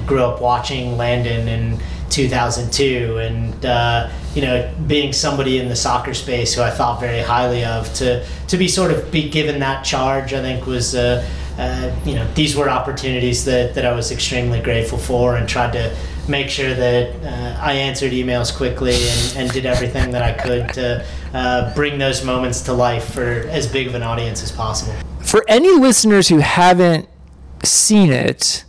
grew 0.05 0.23
up 0.23 0.41
watching 0.41 0.97
Landon 0.97 1.47
in 1.47 1.79
2002 2.09 3.17
and 3.17 3.65
uh, 3.65 4.09
you 4.37 4.43
know, 4.43 4.71
being 4.85 5.13
somebody 5.13 5.57
in 5.57 5.67
the 5.67 5.75
soccer 5.75 6.13
space 6.13 6.53
who 6.53 6.61
I 6.61 6.69
thought 6.69 6.99
very 6.99 7.21
highly 7.21 7.65
of, 7.65 7.91
to 7.95 8.23
to 8.49 8.57
be 8.57 8.67
sort 8.67 8.91
of 8.91 9.09
be 9.09 9.29
given 9.29 9.59
that 9.61 9.83
charge, 9.83 10.31
I 10.33 10.41
think 10.41 10.67
was. 10.67 10.93
Uh, 10.93 11.27
uh, 11.57 11.95
you 12.05 12.15
know, 12.15 12.27
these 12.33 12.55
were 12.55 12.69
opportunities 12.69 13.45
that, 13.45 13.73
that 13.75 13.85
I 13.85 13.93
was 13.93 14.11
extremely 14.11 14.61
grateful 14.61 14.97
for 14.97 15.37
and 15.37 15.49
tried 15.49 15.73
to 15.73 15.95
make 16.27 16.49
sure 16.49 16.73
that 16.73 17.15
uh, 17.23 17.59
I 17.61 17.73
answered 17.73 18.11
emails 18.11 18.55
quickly 18.55 18.95
and, 18.95 19.37
and 19.37 19.51
did 19.51 19.65
everything 19.65 20.11
that 20.11 20.21
I 20.21 20.33
could 20.33 20.73
to 20.73 21.05
uh, 21.33 21.73
bring 21.73 21.97
those 21.97 22.23
moments 22.23 22.61
to 22.61 22.73
life 22.73 23.13
for 23.13 23.47
as 23.49 23.65
big 23.65 23.87
of 23.87 23.95
an 23.95 24.03
audience 24.03 24.43
as 24.43 24.51
possible. 24.51 24.93
For 25.21 25.43
any 25.47 25.71
listeners 25.71 26.27
who 26.27 26.39
haven't 26.39 27.09
seen 27.63 28.11
it, 28.11 28.63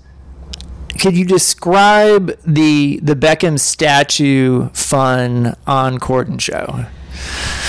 could 0.98 1.16
you 1.16 1.24
describe 1.24 2.36
the 2.44 2.98
the 3.02 3.14
Beckham 3.14 3.58
statue 3.58 4.68
fun 4.70 5.54
on 5.66 5.98
Corden 5.98 6.40
show? 6.40 6.86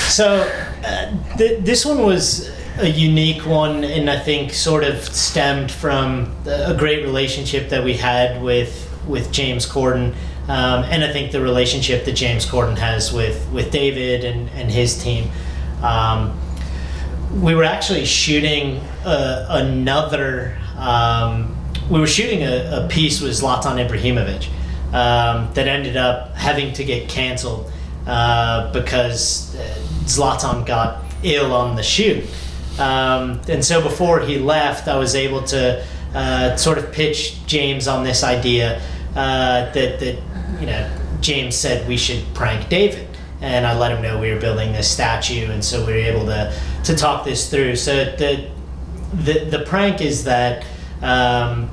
So 0.08 0.50
uh, 0.84 1.38
th- 1.38 1.64
this 1.64 1.86
one 1.86 2.02
was 2.02 2.50
a 2.80 2.88
unique 2.88 3.46
one, 3.46 3.84
and 3.84 4.10
I 4.10 4.20
think 4.20 4.54
sort 4.54 4.84
of 4.84 5.04
stemmed 5.04 5.72
from 5.72 6.36
a 6.46 6.74
great 6.74 7.04
relationship 7.04 7.70
that 7.70 7.84
we 7.84 7.94
had 7.94 8.42
with 8.42 8.86
with 9.08 9.32
James 9.32 9.66
Corden. 9.66 10.14
Um, 10.48 10.84
and 10.86 11.04
I 11.04 11.12
think 11.12 11.32
the 11.32 11.42
relationship 11.42 12.06
that 12.06 12.14
James 12.14 12.46
Corden 12.46 12.78
has 12.78 13.14
with, 13.14 13.48
with 13.52 13.72
David 13.72 14.24
and, 14.24 14.50
and 14.50 14.72
his 14.72 15.02
team. 15.02 15.30
Um, 15.84 16.40
we 17.40 17.54
were 17.54 17.64
actually 17.64 18.06
shooting 18.06 18.82
a, 19.06 19.46
another 19.50 20.58
um, 20.76 21.56
we 21.90 22.00
were 22.00 22.08
shooting 22.08 22.44
a, 22.44 22.86
a 22.86 22.88
piece 22.88 23.20
with 23.22 23.32
Zlatan 23.32 23.86
Ibrahimovic 23.86 24.48
um, 24.94 25.52
that 25.54 25.68
ended 25.68 25.98
up 25.98 26.36
having 26.36 26.72
to 26.74 26.84
get 26.84 27.10
canceled 27.10 27.72
uh, 28.08 28.72
because 28.72 29.56
uh, 29.56 29.60
Zlatan 30.06 30.66
got 30.66 31.04
ill 31.24 31.54
on 31.54 31.76
the 31.76 31.84
shoot. 31.84 32.26
Um, 32.80 33.42
and 33.50 33.64
so 33.64 33.82
before 33.82 34.22
he 34.22 34.38
left, 34.40 34.88
I 34.88 34.98
was 34.98 35.14
able 35.14 35.44
to 35.44 35.86
uh, 36.14 36.56
sort 36.56 36.78
of 36.78 36.92
pitch 36.92 37.46
James 37.46 37.88
on 37.88 38.04
this 38.04 38.24
idea 38.24 38.82
uh, 39.16 39.72
that, 39.72 40.00
that, 40.00 40.18
you 40.60 40.66
know, 40.66 40.90
James 41.20 41.56
said 41.56 41.88
we 41.88 41.98
should 41.98 42.24
prank 42.34 42.70
David. 42.70 43.06
And 43.42 43.66
I 43.66 43.78
let 43.78 43.92
him 43.92 44.02
know 44.02 44.20
we 44.20 44.34
were 44.34 44.40
building 44.40 44.74
this 44.74 44.90
statue, 44.90 45.50
and 45.50 45.64
so 45.64 45.86
we 45.86 45.94
were 45.94 46.00
able 46.00 46.26
to, 46.26 46.54
to 46.84 46.96
talk 46.96 47.24
this 47.24 47.50
through. 47.50 47.78
So 47.78 48.04
the, 48.04 48.50
the, 49.14 49.46
the 49.46 49.60
prank 49.60 50.02
is 50.02 50.26
that 50.26 50.66
um, 51.02 51.70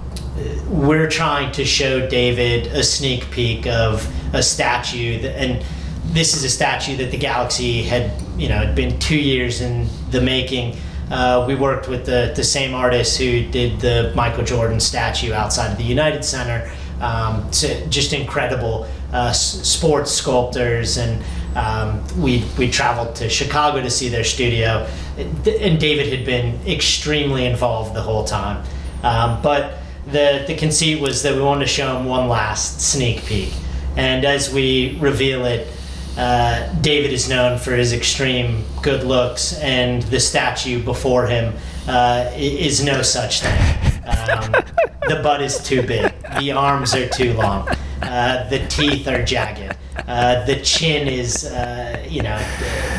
we're 0.68 1.08
trying 1.08 1.50
to 1.52 1.64
show 1.64 2.08
David 2.08 2.68
a 2.68 2.84
sneak 2.84 3.28
peek 3.32 3.66
of 3.66 4.08
a 4.32 4.44
statue, 4.44 5.20
that, 5.22 5.36
and 5.36 5.64
this 6.04 6.36
is 6.36 6.44
a 6.44 6.48
statue 6.48 6.96
that 6.98 7.10
the 7.10 7.18
Galaxy 7.18 7.82
had, 7.82 8.12
you 8.38 8.48
know, 8.48 8.58
had 8.58 8.76
been 8.76 8.96
two 9.00 9.18
years 9.18 9.60
in 9.60 9.88
the 10.10 10.20
making. 10.20 10.76
Uh, 11.10 11.44
we 11.46 11.54
worked 11.54 11.88
with 11.88 12.04
the, 12.04 12.32
the 12.34 12.42
same 12.42 12.74
artist 12.74 13.18
who 13.18 13.46
did 13.46 13.80
the 13.80 14.12
Michael 14.16 14.44
Jordan 14.44 14.80
statue 14.80 15.32
outside 15.32 15.70
of 15.70 15.78
the 15.78 15.84
United 15.84 16.24
Center. 16.24 16.70
Um, 17.00 17.52
so 17.52 17.68
just 17.88 18.12
incredible 18.12 18.88
uh, 19.12 19.32
sports 19.32 20.10
sculptors, 20.10 20.96
and 20.96 21.22
um, 21.54 22.02
we 22.20 22.44
we 22.58 22.70
traveled 22.70 23.14
to 23.16 23.28
Chicago 23.28 23.82
to 23.82 23.90
see 23.90 24.08
their 24.08 24.24
studio. 24.24 24.86
And 25.18 25.78
David 25.78 26.12
had 26.12 26.24
been 26.24 26.58
extremely 26.66 27.44
involved 27.46 27.94
the 27.94 28.02
whole 28.02 28.24
time, 28.24 28.64
um, 29.02 29.40
but 29.42 29.78
the 30.06 30.44
the 30.46 30.56
conceit 30.56 31.00
was 31.00 31.22
that 31.22 31.34
we 31.34 31.42
wanted 31.42 31.60
to 31.60 31.70
show 31.70 31.96
him 31.96 32.06
one 32.06 32.28
last 32.28 32.80
sneak 32.80 33.24
peek, 33.26 33.52
and 33.96 34.24
as 34.24 34.52
we 34.52 34.96
reveal 34.98 35.44
it, 35.44 35.68
uh, 36.16 36.72
David 36.80 37.12
is 37.12 37.28
known 37.28 37.58
for 37.58 37.74
his 37.74 37.92
extreme 37.92 38.64
good 38.82 39.04
looks, 39.04 39.58
and 39.60 40.02
the 40.04 40.20
statue 40.20 40.82
before 40.82 41.26
him 41.26 41.54
uh, 41.88 42.30
is 42.36 42.82
no 42.82 43.02
such 43.02 43.42
thing. 43.42 43.60
Um, 44.06 44.52
the 45.08 45.20
butt 45.22 45.42
is 45.42 45.62
too 45.62 45.82
big, 45.82 46.12
the 46.38 46.52
arms 46.52 46.94
are 46.94 47.08
too 47.08 47.34
long, 47.34 47.68
uh, 48.02 48.48
the 48.48 48.66
teeth 48.68 49.06
are 49.08 49.22
jagged, 49.22 49.76
uh, 50.08 50.44
the 50.46 50.56
chin 50.60 51.06
is, 51.06 51.44
uh, 51.46 52.04
you 52.08 52.22
know, 52.22 52.40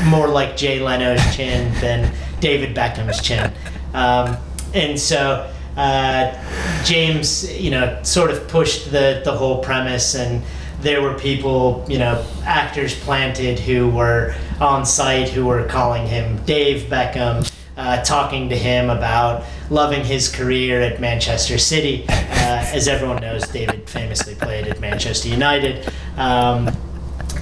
more 0.06 0.28
like 0.28 0.56
Jay 0.56 0.80
Leno's 0.80 1.22
chin 1.36 1.74
than 1.82 2.14
David 2.40 2.76
Beckham's 2.76 3.22
chin, 3.22 3.52
um, 3.94 4.38
and 4.74 5.00
so 5.00 5.52
uh, 5.78 6.84
James, 6.84 7.52
you 7.56 7.70
know, 7.72 8.00
sort 8.04 8.32
of 8.32 8.48
pushed 8.48 8.92
the 8.92 9.22
the 9.24 9.32
whole 9.32 9.64
premise, 9.64 10.16
and 10.16 10.44
there 10.82 11.02
were 11.02 11.14
people, 11.16 11.86
you 11.88 11.98
know, 11.98 12.26
actors 12.44 12.98
planted 13.00 13.60
who 13.60 13.90
were 13.90 14.36
on 14.60 14.86
site 14.86 15.30
who 15.30 15.46
were 15.46 15.66
calling 15.66 16.06
him 16.08 16.38
Dave 16.46 16.84
Beckham. 16.84 17.52
Uh, 17.76 18.04
talking 18.04 18.50
to 18.50 18.58
him 18.58 18.90
about 18.90 19.44
loving 19.70 20.04
his 20.04 20.30
career 20.30 20.82
at 20.82 21.00
Manchester 21.00 21.60
City. 21.60 22.06
Uh, 22.10 22.66
as 22.74 22.88
everyone 22.88 23.22
knows, 23.22 23.48
David 23.50 23.88
famously 23.88 24.34
played 24.34 24.66
at 24.66 24.80
Manchester 24.80 25.30
United. 25.30 25.86
Um, 26.18 26.70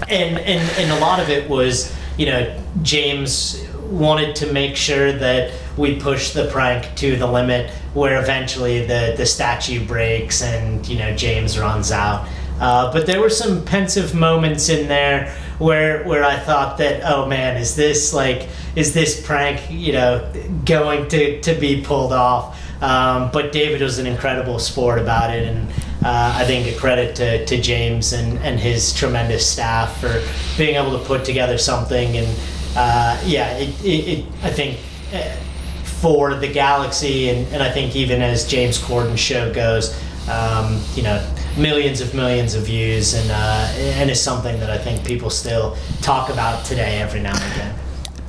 and, 0.09 0.37
and, 0.37 0.69
and 0.77 0.91
a 0.91 0.99
lot 0.99 1.21
of 1.21 1.29
it 1.29 1.49
was, 1.49 1.95
you 2.17 2.25
know, 2.25 2.61
James 2.81 3.65
wanted 3.89 4.35
to 4.35 4.51
make 4.51 4.75
sure 4.75 5.13
that 5.13 5.53
we 5.77 5.99
push 5.99 6.31
the 6.31 6.47
prank 6.47 6.93
to 6.95 7.15
the 7.15 7.27
limit 7.27 7.69
where 7.93 8.21
eventually 8.21 8.85
the, 8.85 9.13
the 9.17 9.25
statue 9.25 9.85
breaks 9.85 10.41
and 10.41 10.87
you 10.87 10.97
know 10.97 11.15
James 11.15 11.57
runs 11.57 11.91
out. 11.91 12.27
Uh, 12.59 12.91
but 12.91 13.05
there 13.05 13.19
were 13.19 13.29
some 13.29 13.63
pensive 13.65 14.13
moments 14.13 14.69
in 14.69 14.87
there 14.87 15.35
where 15.57 16.03
where 16.03 16.23
I 16.23 16.37
thought 16.37 16.77
that 16.79 17.01
oh 17.05 17.25
man 17.25 17.57
is 17.57 17.75
this 17.75 18.13
like 18.13 18.49
is 18.75 18.93
this 18.93 19.25
prank 19.25 19.61
you 19.69 19.93
know 19.93 20.31
going 20.65 21.07
to, 21.09 21.41
to 21.41 21.53
be 21.55 21.81
pulled 21.81 22.13
off? 22.13 22.61
Um, 22.81 23.29
but 23.31 23.51
David 23.51 23.81
was 23.81 23.99
an 23.99 24.07
incredible 24.07 24.59
sport 24.59 24.99
about 24.99 25.33
it 25.33 25.47
and 25.47 25.69
uh, 26.03 26.35
I 26.37 26.45
think 26.45 26.67
a 26.67 26.77
credit 26.77 27.15
to, 27.15 27.45
to 27.45 27.61
James 27.61 28.13
and, 28.13 28.37
and 28.39 28.59
his 28.59 28.93
tremendous 28.93 29.49
staff 29.49 29.99
for 29.99 30.21
being 30.57 30.75
able 30.75 30.97
to 30.97 31.03
put 31.03 31.25
together 31.25 31.57
something. 31.57 32.17
And 32.17 32.39
uh, 32.75 33.21
yeah 33.25 33.57
it, 33.57 33.69
it, 33.83 34.19
it, 34.19 34.25
I 34.43 34.49
think 34.49 34.79
uh, 35.13 35.35
for 35.83 36.35
the 36.35 36.47
Galaxy, 36.47 37.29
and, 37.29 37.51
and 37.53 37.63
I 37.63 37.71
think 37.71 37.95
even 37.95 38.21
as 38.21 38.47
James 38.47 38.77
Corden's 38.77 39.19
show 39.19 39.51
goes, 39.51 39.99
um, 40.29 40.79
you 40.93 41.01
know, 41.01 41.34
millions 41.57 42.01
of 42.01 42.13
millions 42.13 42.55
of 42.55 42.65
views, 42.65 43.13
and 43.13 43.29
uh, 43.31 43.71
and 43.77 44.09
is 44.09 44.21
something 44.21 44.59
that 44.59 44.69
I 44.69 44.77
think 44.77 45.05
people 45.05 45.29
still 45.29 45.77
talk 46.01 46.29
about 46.29 46.65
today 46.65 47.01
every 47.01 47.21
now 47.21 47.35
and 47.35 47.53
again. 47.53 47.75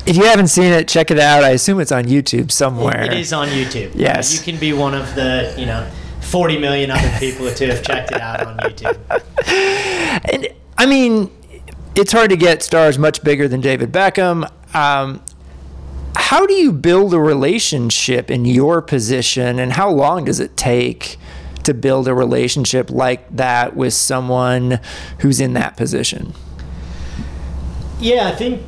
If 0.07 0.17
you 0.17 0.25
haven't 0.25 0.49
seen 0.49 0.73
it, 0.73 0.87
check 0.87 1.11
it 1.11 1.19
out. 1.19 1.43
I 1.43 1.51
assume 1.51 1.81
it's 1.81 1.93
on 1.93 2.05
YouTube 2.05 2.53
somewhere. 2.53 3.03
it, 3.03 3.13
is 3.13 3.33
on 3.33 3.49
YouTube. 3.49 3.93
Yes, 3.95 4.35
you 4.35 4.45
can 4.53 4.61
be 4.61 4.73
one 4.73 4.95
of 4.95 5.15
the 5.15 5.55
you 5.59 5.67
know 5.67 5.89
40 6.21 6.59
million 6.59 6.91
other 6.91 7.11
people 7.19 7.51
to 7.51 7.67
have 7.67 7.83
checked 7.83 8.13
it 8.13 8.21
out 8.21 8.47
on 8.47 8.57
YouTube. 8.59 8.99
And 10.29 10.49
I 10.77 10.87
mean, 10.87 11.31
it's 11.95 12.11
hard 12.11 12.31
to 12.31 12.37
get 12.37 12.63
stars 12.63 12.99
much 12.99 13.23
bigger 13.23 13.47
than 13.49 13.61
David 13.61 13.93
Beckham. 13.93 14.51
Um, 14.75 15.23
how 16.17 16.47
do 16.47 16.55
you 16.55 16.73
build 16.73 17.15
a 17.15 17.21
relationship 17.21 18.31
in 18.31 18.45
your 18.45 18.83
position 18.83 19.59
and 19.59 19.73
how 19.73 19.91
long 19.91 20.25
does 20.25 20.41
it 20.41 20.57
take 20.57 21.19
to 21.67 21.75
build 21.75 22.09
a 22.09 22.15
relationship 22.15 22.91
like 22.91 23.37
that 23.37 23.77
with 23.77 23.95
someone 23.95 24.81
who's 25.21 25.41
in 25.41 25.53
that 25.53 25.77
position? 25.77 26.33
Yeah 28.01 28.29
i 28.29 28.33
think 28.33 28.63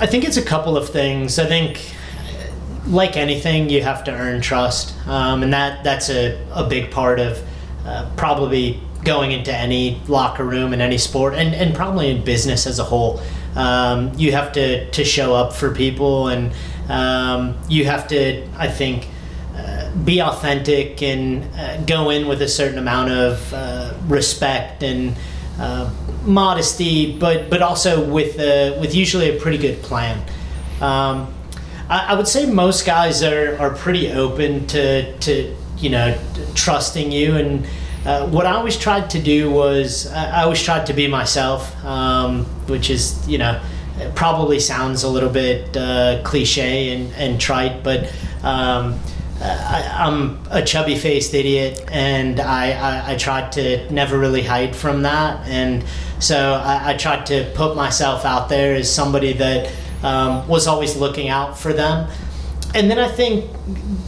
i 0.00 0.06
think 0.06 0.24
it's 0.24 0.36
a 0.36 0.44
couple 0.44 0.76
of 0.76 0.88
things. 0.88 1.38
I 1.38 1.46
think 1.46 1.94
like 2.86 3.16
anything 3.16 3.70
you 3.70 3.82
have 3.82 4.04
to 4.04 4.12
earn 4.12 4.40
trust. 4.40 4.94
Um, 5.06 5.42
and 5.42 5.52
that 5.52 5.84
that's 5.84 6.10
a, 6.10 6.40
a 6.52 6.66
big 6.66 6.90
part 6.90 7.20
of 7.20 7.42
uh, 7.84 8.10
probably 8.16 8.80
going 9.04 9.32
into 9.32 9.52
any 9.54 10.00
locker 10.08 10.44
room 10.44 10.72
in 10.72 10.80
any 10.80 10.98
sport 10.98 11.34
and, 11.34 11.54
and 11.54 11.74
probably 11.74 12.10
in 12.10 12.24
business 12.24 12.66
as 12.66 12.78
a 12.78 12.84
whole. 12.84 13.20
Um, 13.54 14.12
you 14.16 14.32
have 14.32 14.52
to, 14.52 14.90
to 14.90 15.04
show 15.04 15.34
up 15.34 15.52
for 15.52 15.74
people 15.74 16.28
and 16.28 16.52
um, 16.88 17.58
you 17.68 17.84
have 17.84 18.08
to, 18.08 18.46
I 18.56 18.68
think, 18.68 19.08
be 20.04 20.20
authentic 20.20 21.02
and 21.02 21.44
uh, 21.54 21.80
go 21.82 22.10
in 22.10 22.26
with 22.26 22.42
a 22.42 22.48
certain 22.48 22.78
amount 22.78 23.10
of 23.10 23.52
uh, 23.52 23.94
respect 24.06 24.82
and 24.82 25.14
uh, 25.58 25.92
modesty, 26.24 27.16
but 27.18 27.50
but 27.50 27.62
also 27.62 28.04
with 28.08 28.38
uh, 28.38 28.78
with 28.80 28.94
usually 28.94 29.36
a 29.36 29.40
pretty 29.40 29.58
good 29.58 29.82
plan. 29.82 30.18
Um, 30.80 31.32
I, 31.88 32.06
I, 32.08 32.14
would 32.14 32.26
say 32.26 32.46
most 32.46 32.86
guys 32.86 33.22
are, 33.22 33.56
are 33.58 33.70
pretty 33.70 34.10
open 34.10 34.66
to 34.68 35.16
to 35.18 35.54
you 35.78 35.90
know 35.90 36.18
trusting 36.54 37.12
you 37.12 37.36
and 37.36 37.66
uh, 38.04 38.28
what 38.28 38.46
I 38.46 38.52
always 38.52 38.76
tried 38.76 39.10
to 39.10 39.22
do 39.22 39.50
was 39.50 40.10
I 40.10 40.42
always 40.42 40.60
tried 40.60 40.86
to 40.86 40.92
be 40.92 41.06
myself, 41.06 41.84
um, 41.84 42.44
which 42.66 42.90
is 42.90 43.28
you 43.28 43.38
know 43.38 43.60
probably 44.16 44.58
sounds 44.58 45.04
a 45.04 45.08
little 45.08 45.30
bit 45.30 45.76
uh, 45.76 46.20
cliche 46.24 46.94
and, 46.94 47.12
and 47.14 47.40
trite, 47.40 47.84
but 47.84 48.12
um, 48.42 48.98
I, 49.42 50.06
am 50.06 50.38
a 50.50 50.62
chubby 50.62 50.96
faced 50.96 51.34
idiot, 51.34 51.84
and 51.90 52.38
I, 52.40 52.72
I, 52.72 53.12
I, 53.12 53.16
tried 53.16 53.52
to 53.52 53.92
never 53.92 54.18
really 54.18 54.42
hide 54.42 54.76
from 54.76 55.02
that, 55.02 55.46
and 55.48 55.84
so 56.20 56.54
I, 56.54 56.90
I 56.90 56.96
tried 56.96 57.26
to 57.26 57.50
put 57.54 57.74
myself 57.76 58.24
out 58.24 58.48
there 58.48 58.74
as 58.74 58.92
somebody 58.92 59.32
that 59.34 59.72
um, 60.02 60.46
was 60.46 60.66
always 60.66 60.96
looking 60.96 61.28
out 61.28 61.58
for 61.58 61.72
them 61.72 62.08
and 62.74 62.90
then 62.90 62.98
I 62.98 63.08
think 63.08 63.50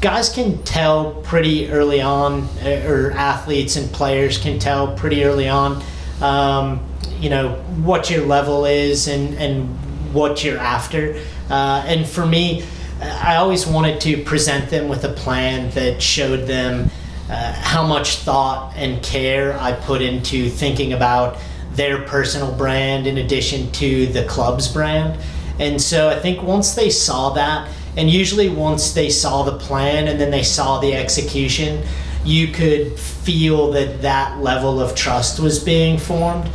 guys 0.01 0.31
can 0.31 0.63
tell 0.63 1.13
pretty 1.23 1.71
early 1.71 2.01
on, 2.01 2.45
uh, 2.65 2.85
or 2.87 3.13
athletes 3.13 3.77
and 3.77 3.93
players 3.93 4.39
can 4.39 4.59
tell 4.59 4.95
pretty 4.97 5.25
early 5.25 5.49
on, 5.49 5.83
um, 6.23 6.83
you 7.21 7.29
know, 7.29 7.57
what 7.83 8.09
your 8.09 8.25
level 8.25 8.65
is 8.65 9.07
and, 9.07 9.35
and 9.35 9.69
what 10.15 10.43
you're 10.43 10.59
after. 10.59 11.21
Uh, 11.51 11.85
and 11.87 12.07
for 12.07 12.25
me, 12.25 12.65
I 13.05 13.37
always 13.37 13.67
wanted 13.67 14.01
to 14.03 14.23
present 14.25 14.71
them 14.71 14.89
with 14.89 15.05
a 15.05 15.13
plan 15.13 15.71
that 15.71 16.03
showed 16.03 16.47
them 16.47 16.91
uh, 17.29 17.53
how 17.53 17.87
much 17.87 18.17
thought 18.17 18.75
and 18.77 19.03
care 19.03 19.59
I 19.59 19.73
put 19.73 20.03
into 20.03 20.49
thinking 20.49 20.93
about 20.93 21.39
their 21.73 22.03
personal 22.03 22.53
brand 22.53 23.07
in 23.07 23.19
addition 23.19 23.71
to 23.73 24.07
the 24.07 24.25
club's 24.25 24.69
brand. 24.69 25.21
And 25.59 25.81
so 25.81 26.09
I 26.09 26.19
think 26.19 26.43
once 26.43 26.75
they 26.75 26.91
saw 26.91 27.31
that, 27.31 27.69
and 27.97 28.11
usually 28.11 28.49
once 28.49 28.93
they 28.93 29.09
saw 29.09 29.43
the 29.43 29.57
plan 29.57 30.09
and 30.09 30.21
then 30.21 30.31
they 30.31 30.43
saw 30.43 30.81
the 30.81 30.95
execution, 30.95 31.85
you 32.25 32.49
could 32.49 32.99
feel 32.99 33.71
that 33.73 34.03
that 34.03 34.41
level 34.41 34.81
of 34.81 34.95
trust 34.95 35.39
was 35.39 35.63
being 35.63 35.99
formed. 35.99 36.51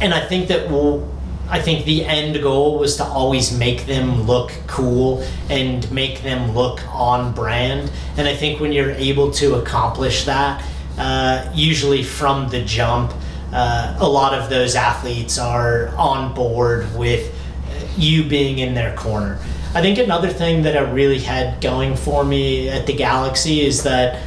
And 0.00 0.14
I 0.14 0.26
think 0.26 0.48
that 0.48 0.70
will 0.70 1.13
I 1.48 1.60
think 1.60 1.84
the 1.84 2.04
end 2.04 2.40
goal 2.42 2.78
was 2.78 2.96
to 2.96 3.04
always 3.04 3.56
make 3.56 3.86
them 3.86 4.22
look 4.22 4.52
cool 4.66 5.24
and 5.50 5.90
make 5.92 6.22
them 6.22 6.54
look 6.54 6.80
on 6.92 7.32
brand. 7.32 7.90
And 8.16 8.26
I 8.26 8.34
think 8.34 8.60
when 8.60 8.72
you're 8.72 8.92
able 8.92 9.30
to 9.32 9.56
accomplish 9.56 10.24
that, 10.24 10.64
uh, 10.98 11.50
usually 11.54 12.02
from 12.02 12.48
the 12.48 12.62
jump, 12.64 13.12
uh, 13.52 13.96
a 14.00 14.08
lot 14.08 14.34
of 14.34 14.48
those 14.48 14.74
athletes 14.74 15.38
are 15.38 15.88
on 15.96 16.34
board 16.34 16.92
with 16.96 17.32
you 17.96 18.24
being 18.24 18.58
in 18.58 18.74
their 18.74 18.96
corner. 18.96 19.38
I 19.74 19.82
think 19.82 19.98
another 19.98 20.28
thing 20.28 20.62
that 20.62 20.76
I 20.76 20.80
really 20.80 21.18
had 21.18 21.60
going 21.60 21.96
for 21.96 22.24
me 22.24 22.68
at 22.68 22.86
the 22.86 22.94
Galaxy 22.94 23.60
is 23.60 23.82
that 23.82 24.22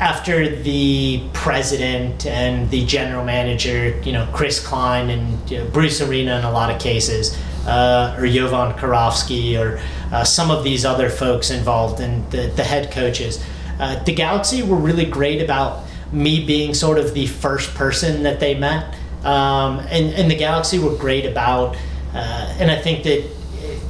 after 0.00 0.54
the 0.56 1.22
president 1.32 2.26
and 2.26 2.70
the 2.70 2.84
general 2.84 3.24
manager, 3.24 3.98
you 4.02 4.12
know, 4.12 4.28
Chris 4.32 4.64
Klein 4.64 5.10
and 5.10 5.50
you 5.50 5.58
know, 5.58 5.70
Bruce 5.70 6.00
Arena 6.00 6.38
in 6.38 6.44
a 6.44 6.50
lot 6.50 6.70
of 6.70 6.80
cases, 6.80 7.38
uh, 7.66 8.16
or 8.18 8.26
Jovan 8.26 8.72
Kirovski, 8.78 9.58
or 9.58 9.80
uh, 10.12 10.24
some 10.24 10.50
of 10.50 10.64
these 10.64 10.84
other 10.84 11.08
folks 11.08 11.50
involved, 11.50 12.00
and 12.00 12.28
the, 12.30 12.48
the 12.48 12.64
head 12.64 12.90
coaches. 12.90 13.44
Uh, 13.78 14.02
the 14.04 14.14
Galaxy 14.14 14.62
were 14.62 14.76
really 14.76 15.04
great 15.04 15.42
about 15.42 15.84
me 16.12 16.44
being 16.44 16.74
sort 16.74 16.98
of 16.98 17.14
the 17.14 17.26
first 17.26 17.74
person 17.74 18.22
that 18.22 18.40
they 18.40 18.54
met. 18.54 18.94
Um, 19.24 19.80
and, 19.90 20.12
and 20.14 20.30
the 20.30 20.36
Galaxy 20.36 20.78
were 20.78 20.94
great 20.96 21.24
about, 21.24 21.76
uh, 22.12 22.56
and 22.58 22.70
I 22.70 22.80
think 22.80 23.04
that 23.04 23.24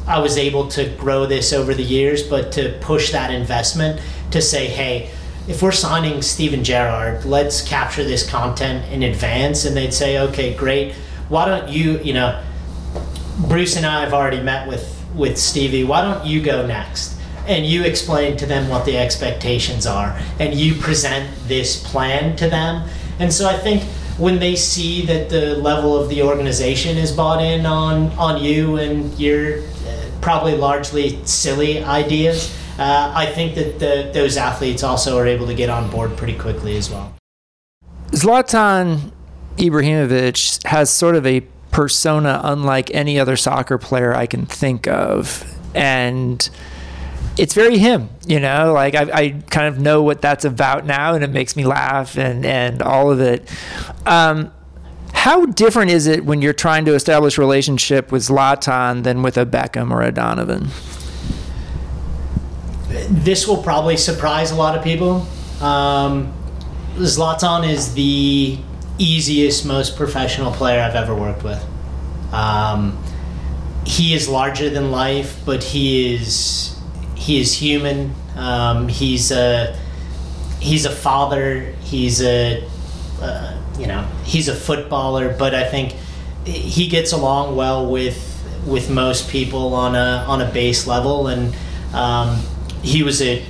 I 0.06 0.20
was 0.20 0.36
able 0.36 0.68
to 0.68 0.88
grow 0.96 1.26
this 1.26 1.52
over 1.52 1.74
the 1.74 1.82
years, 1.82 2.22
but 2.22 2.52
to 2.52 2.78
push 2.80 3.10
that 3.12 3.30
investment 3.30 4.00
to 4.30 4.40
say, 4.40 4.68
hey, 4.68 5.10
if 5.46 5.62
we're 5.62 5.72
signing 5.72 6.22
Steven 6.22 6.64
Gerrard, 6.64 7.24
let's 7.24 7.66
capture 7.66 8.02
this 8.02 8.28
content 8.28 8.90
in 8.90 9.02
advance. 9.02 9.64
And 9.64 9.76
they'd 9.76 9.92
say, 9.92 10.18
okay, 10.18 10.54
great. 10.54 10.94
Why 11.28 11.46
don't 11.46 11.68
you, 11.68 11.98
you 12.00 12.14
know, 12.14 12.42
Bruce 13.48 13.76
and 13.76 13.84
I 13.84 14.00
have 14.00 14.14
already 14.14 14.40
met 14.40 14.66
with, 14.66 15.04
with 15.14 15.36
Stevie. 15.36 15.84
Why 15.84 16.02
don't 16.02 16.24
you 16.24 16.42
go 16.42 16.66
next? 16.66 17.18
And 17.46 17.66
you 17.66 17.84
explain 17.84 18.38
to 18.38 18.46
them 18.46 18.70
what 18.70 18.86
the 18.86 18.96
expectations 18.96 19.86
are. 19.86 20.18
And 20.38 20.54
you 20.54 20.76
present 20.76 21.28
this 21.46 21.82
plan 21.82 22.36
to 22.36 22.48
them. 22.48 22.88
And 23.18 23.32
so 23.32 23.46
I 23.46 23.56
think 23.58 23.82
when 24.16 24.38
they 24.38 24.56
see 24.56 25.04
that 25.06 25.28
the 25.28 25.56
level 25.56 26.00
of 26.00 26.08
the 26.08 26.22
organization 26.22 26.96
is 26.96 27.12
bought 27.12 27.42
in 27.42 27.66
on, 27.66 28.12
on 28.12 28.42
you 28.42 28.76
and 28.76 29.12
your 29.18 29.58
uh, 29.58 30.10
probably 30.22 30.56
largely 30.56 31.22
silly 31.26 31.82
ideas, 31.84 32.56
uh, 32.78 33.12
I 33.14 33.26
think 33.26 33.54
that 33.54 33.78
the, 33.78 34.10
those 34.12 34.36
athletes 34.36 34.82
also 34.82 35.16
are 35.18 35.26
able 35.26 35.46
to 35.46 35.54
get 35.54 35.70
on 35.70 35.90
board 35.90 36.16
pretty 36.16 36.36
quickly 36.36 36.76
as 36.76 36.90
well. 36.90 37.14
Zlatan 38.10 39.12
Ibrahimovic 39.56 40.64
has 40.66 40.90
sort 40.90 41.16
of 41.16 41.26
a 41.26 41.40
persona 41.70 42.40
unlike 42.44 42.92
any 42.94 43.18
other 43.18 43.36
soccer 43.36 43.78
player 43.78 44.14
I 44.14 44.26
can 44.26 44.46
think 44.46 44.86
of. 44.86 45.44
And 45.74 46.48
it's 47.36 47.54
very 47.54 47.78
him, 47.78 48.08
you 48.26 48.38
know, 48.38 48.72
like 48.72 48.94
I, 48.94 49.10
I 49.12 49.30
kind 49.50 49.66
of 49.66 49.80
know 49.80 50.02
what 50.02 50.20
that's 50.20 50.44
about 50.44 50.86
now 50.86 51.14
and 51.14 51.24
it 51.24 51.30
makes 51.30 51.56
me 51.56 51.64
laugh 51.64 52.16
and, 52.16 52.46
and 52.46 52.80
all 52.80 53.10
of 53.10 53.20
it. 53.20 53.50
Um, 54.06 54.52
how 55.12 55.46
different 55.46 55.90
is 55.90 56.06
it 56.06 56.24
when 56.24 56.42
you're 56.42 56.52
trying 56.52 56.84
to 56.84 56.94
establish 56.94 57.38
relationship 57.38 58.12
with 58.12 58.22
Zlatan 58.22 59.02
than 59.02 59.22
with 59.22 59.36
a 59.36 59.46
Beckham 59.46 59.90
or 59.90 60.02
a 60.02 60.12
Donovan? 60.12 60.68
This 63.08 63.46
will 63.46 63.62
probably 63.62 63.96
surprise 63.96 64.50
a 64.50 64.54
lot 64.54 64.76
of 64.76 64.84
people. 64.84 65.26
Um, 65.60 66.32
Zlatan 66.96 67.68
is 67.68 67.94
the 67.94 68.58
easiest, 68.98 69.66
most 69.66 69.96
professional 69.96 70.52
player 70.52 70.80
I've 70.80 70.94
ever 70.94 71.14
worked 71.14 71.42
with. 71.42 71.64
Um, 72.32 73.02
he 73.84 74.14
is 74.14 74.28
larger 74.28 74.70
than 74.70 74.90
life, 74.90 75.40
but 75.44 75.62
he 75.62 76.14
is 76.14 76.78
he 77.14 77.40
is 77.40 77.52
human. 77.52 78.14
Um, 78.36 78.88
he's 78.88 79.30
a 79.30 79.78
he's 80.60 80.84
a 80.84 80.90
father. 80.90 81.72
He's 81.82 82.22
a 82.22 82.64
uh, 83.20 83.60
you 83.78 83.86
know 83.86 84.02
he's 84.24 84.48
a 84.48 84.54
footballer, 84.54 85.36
but 85.36 85.54
I 85.54 85.64
think 85.64 85.94
he 86.44 86.88
gets 86.88 87.12
along 87.12 87.56
well 87.56 87.90
with 87.90 88.30
with 88.66 88.90
most 88.90 89.28
people 89.28 89.74
on 89.74 89.94
a 89.94 90.24
on 90.26 90.40
a 90.40 90.50
base 90.50 90.86
level, 90.86 91.28
and 91.28 91.54
um, 91.92 92.40
he 92.84 93.02
was 93.02 93.20
a 93.22 93.44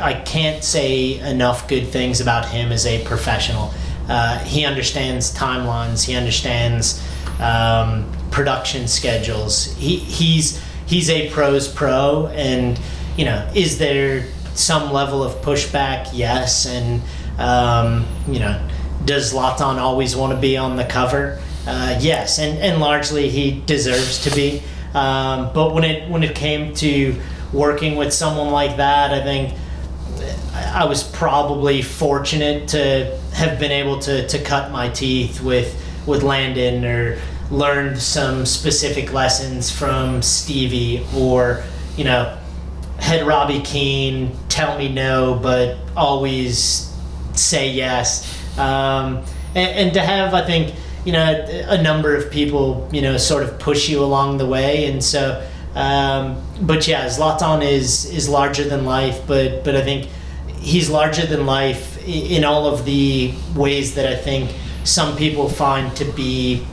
I 0.00 0.14
can't 0.14 0.62
say 0.62 1.18
enough 1.18 1.66
good 1.68 1.88
things 1.88 2.20
about 2.20 2.48
him 2.48 2.70
as 2.70 2.86
a 2.86 3.04
professional. 3.04 3.72
Uh, 4.08 4.38
he 4.38 4.64
understands 4.64 5.34
timelines. 5.34 6.04
He 6.04 6.14
understands 6.14 7.02
um, 7.40 8.10
production 8.30 8.86
schedules. 8.86 9.74
He, 9.76 9.96
he's 9.96 10.62
he's 10.86 11.10
a 11.10 11.30
pros 11.30 11.68
pro, 11.68 12.28
and 12.28 12.78
you 13.16 13.24
know, 13.24 13.50
is 13.54 13.78
there 13.78 14.26
some 14.54 14.92
level 14.92 15.22
of 15.22 15.34
pushback? 15.42 16.10
Yes, 16.12 16.66
and 16.66 17.02
um, 17.38 18.06
you 18.28 18.38
know, 18.38 18.60
does 19.04 19.32
Zlatan 19.32 19.78
always 19.78 20.14
want 20.14 20.32
to 20.32 20.40
be 20.40 20.56
on 20.56 20.76
the 20.76 20.84
cover? 20.84 21.40
Uh, 21.66 21.98
yes, 22.00 22.38
and 22.38 22.58
and 22.60 22.80
largely 22.80 23.28
he 23.28 23.60
deserves 23.66 24.22
to 24.24 24.34
be. 24.34 24.62
Um, 24.94 25.50
but 25.52 25.74
when 25.74 25.84
it 25.84 26.08
when 26.08 26.22
it 26.22 26.34
came 26.34 26.72
to 26.76 27.20
working 27.52 27.96
with 27.96 28.12
someone 28.12 28.50
like 28.50 28.76
that, 28.76 29.12
I 29.12 29.22
think 29.22 29.54
I 30.54 30.84
was 30.84 31.02
probably 31.02 31.82
fortunate 31.82 32.68
to 32.68 33.18
have 33.32 33.58
been 33.58 33.72
able 33.72 33.98
to, 34.00 34.26
to 34.26 34.42
cut 34.42 34.70
my 34.70 34.88
teeth 34.88 35.40
with 35.40 35.84
with 36.06 36.22
Landon 36.22 36.84
or 36.84 37.18
learned 37.50 37.98
some 37.98 38.46
specific 38.46 39.12
lessons 39.12 39.70
from 39.70 40.22
Stevie 40.22 41.06
or 41.14 41.62
you 41.96 42.04
know 42.04 42.36
had 42.98 43.26
Robbie 43.26 43.60
Keane 43.60 44.36
tell 44.48 44.76
me 44.78 44.88
no 44.88 45.38
but 45.40 45.76
always 45.96 46.92
say 47.34 47.70
yes. 47.70 48.34
Um, 48.58 49.24
and, 49.54 49.70
and 49.78 49.94
to 49.94 50.00
have 50.00 50.34
I 50.34 50.44
think 50.44 50.74
you 51.04 51.12
know 51.12 51.46
a 51.68 51.80
number 51.80 52.14
of 52.16 52.30
people 52.30 52.88
you 52.92 53.02
know 53.02 53.16
sort 53.16 53.42
of 53.42 53.58
push 53.58 53.88
you 53.88 54.02
along 54.02 54.38
the 54.38 54.46
way. 54.46 54.86
And 54.90 55.02
so 55.02 55.46
um, 55.74 56.42
but 56.60 56.88
yeah, 56.88 57.06
Zlatan 57.06 57.64
is 57.64 58.04
is 58.06 58.28
larger 58.28 58.64
than 58.64 58.84
life, 58.84 59.26
but 59.26 59.64
but 59.64 59.76
I 59.76 59.82
think 59.82 60.08
he's 60.60 60.90
larger 60.90 61.26
than 61.26 61.46
life 61.46 62.04
in 62.06 62.44
all 62.44 62.66
of 62.66 62.84
the 62.84 63.32
ways 63.54 63.94
that 63.94 64.06
I 64.06 64.16
think 64.16 64.50
some 64.84 65.16
people 65.16 65.48
find 65.48 65.94
to 65.96 66.04
be 66.04 66.66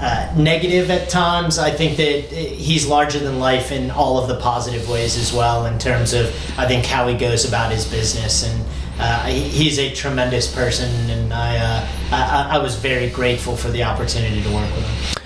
uh, 0.00 0.32
negative 0.36 0.90
at 0.90 1.08
times. 1.10 1.58
I 1.58 1.70
think 1.70 1.96
that 1.98 2.32
he's 2.32 2.86
larger 2.86 3.18
than 3.18 3.38
life 3.38 3.72
in 3.72 3.90
all 3.90 4.18
of 4.18 4.28
the 4.28 4.40
positive 4.40 4.88
ways 4.88 5.16
as 5.16 5.32
well, 5.32 5.66
in 5.66 5.78
terms 5.78 6.14
of 6.14 6.26
I 6.58 6.66
think 6.66 6.86
how 6.86 7.08
he 7.08 7.16
goes 7.16 7.44
about 7.46 7.72
his 7.72 7.84
business 7.84 8.44
and. 8.48 8.64
Uh, 9.02 9.24
he's 9.28 9.78
a 9.78 9.90
tremendous 9.94 10.54
person, 10.54 10.90
and 11.08 11.32
I, 11.32 11.56
uh, 11.56 11.88
I, 12.12 12.56
I 12.56 12.58
was 12.58 12.76
very 12.76 13.08
grateful 13.08 13.56
for 13.56 13.68
the 13.70 13.82
opportunity 13.82 14.42
to 14.42 14.48
work 14.50 14.70
with 14.76 14.84
him. 14.84 15.19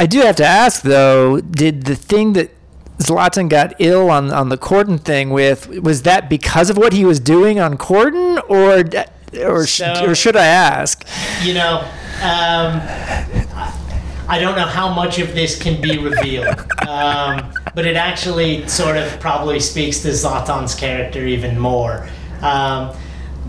I 0.00 0.06
do 0.06 0.20
have 0.20 0.36
to 0.36 0.46
ask 0.46 0.80
though, 0.80 1.42
did 1.42 1.82
the 1.82 1.94
thing 1.94 2.32
that 2.32 2.50
Zlatan 3.00 3.50
got 3.50 3.74
ill 3.78 4.08
on 4.08 4.32
on 4.32 4.48
the 4.48 4.56
Corden 4.56 4.98
thing 4.98 5.28
with 5.28 5.68
was 5.80 6.04
that 6.04 6.30
because 6.30 6.70
of 6.70 6.78
what 6.78 6.94
he 6.94 7.04
was 7.04 7.20
doing 7.20 7.60
on 7.60 7.76
Corden, 7.76 8.40
or 8.48 8.82
or 9.46 9.66
so, 9.66 10.06
or 10.06 10.14
should 10.14 10.36
I 10.36 10.46
ask? 10.46 11.06
You 11.42 11.52
know, 11.52 11.80
um, 12.22 12.80
I 14.26 14.38
don't 14.40 14.56
know 14.56 14.64
how 14.64 14.90
much 14.90 15.18
of 15.18 15.34
this 15.34 15.60
can 15.60 15.82
be 15.82 15.98
revealed, 15.98 16.58
um, 16.88 17.52
but 17.74 17.84
it 17.84 17.96
actually 17.96 18.66
sort 18.68 18.96
of 18.96 19.20
probably 19.20 19.60
speaks 19.60 20.00
to 20.00 20.08
Zlatan's 20.08 20.74
character 20.74 21.26
even 21.26 21.58
more. 21.58 22.08
Um, 22.40 22.96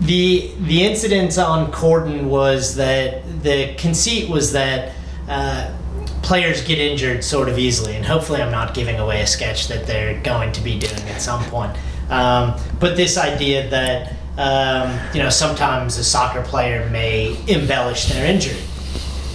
the 0.00 0.52
the 0.60 0.84
incident 0.84 1.38
on 1.38 1.72
Corden 1.72 2.24
was 2.24 2.76
that 2.76 3.42
the 3.42 3.74
conceit 3.78 4.28
was 4.28 4.52
that. 4.52 4.92
Uh, 5.26 5.78
players 6.22 6.62
get 6.62 6.78
injured 6.78 7.22
sort 7.24 7.48
of 7.48 7.58
easily, 7.58 7.96
and 7.96 8.04
hopefully, 8.04 8.40
I'm 8.40 8.50
not 8.50 8.74
giving 8.74 8.98
away 8.98 9.20
a 9.20 9.26
sketch 9.26 9.68
that 9.68 9.86
they're 9.86 10.20
going 10.22 10.52
to 10.52 10.60
be 10.60 10.78
doing 10.78 11.02
at 11.08 11.20
some 11.20 11.44
point. 11.44 11.76
Um, 12.10 12.54
but 12.78 12.96
this 12.96 13.18
idea 13.18 13.68
that 13.70 14.14
um, 14.38 14.98
you 15.12 15.22
know 15.22 15.28
sometimes 15.28 15.98
a 15.98 16.04
soccer 16.04 16.42
player 16.42 16.88
may 16.90 17.36
embellish 17.48 18.06
their 18.06 18.24
injury, 18.26 18.60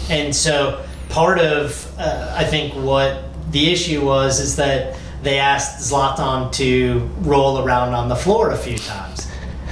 and 0.09 0.35
so 0.35 0.85
part 1.09 1.39
of 1.39 1.93
uh, 1.99 2.33
I 2.35 2.43
think 2.43 2.73
what 2.73 3.23
the 3.51 3.71
issue 3.71 4.05
was 4.05 4.39
is 4.39 4.55
that 4.55 4.97
they 5.23 5.39
asked 5.39 5.91
Zlatan 5.91 6.51
to 6.53 7.09
roll 7.19 7.59
around 7.59 7.93
on 7.93 8.07
the 8.07 8.15
floor 8.15 8.51
a 8.51 8.57
few 8.57 8.77
times, 8.77 9.29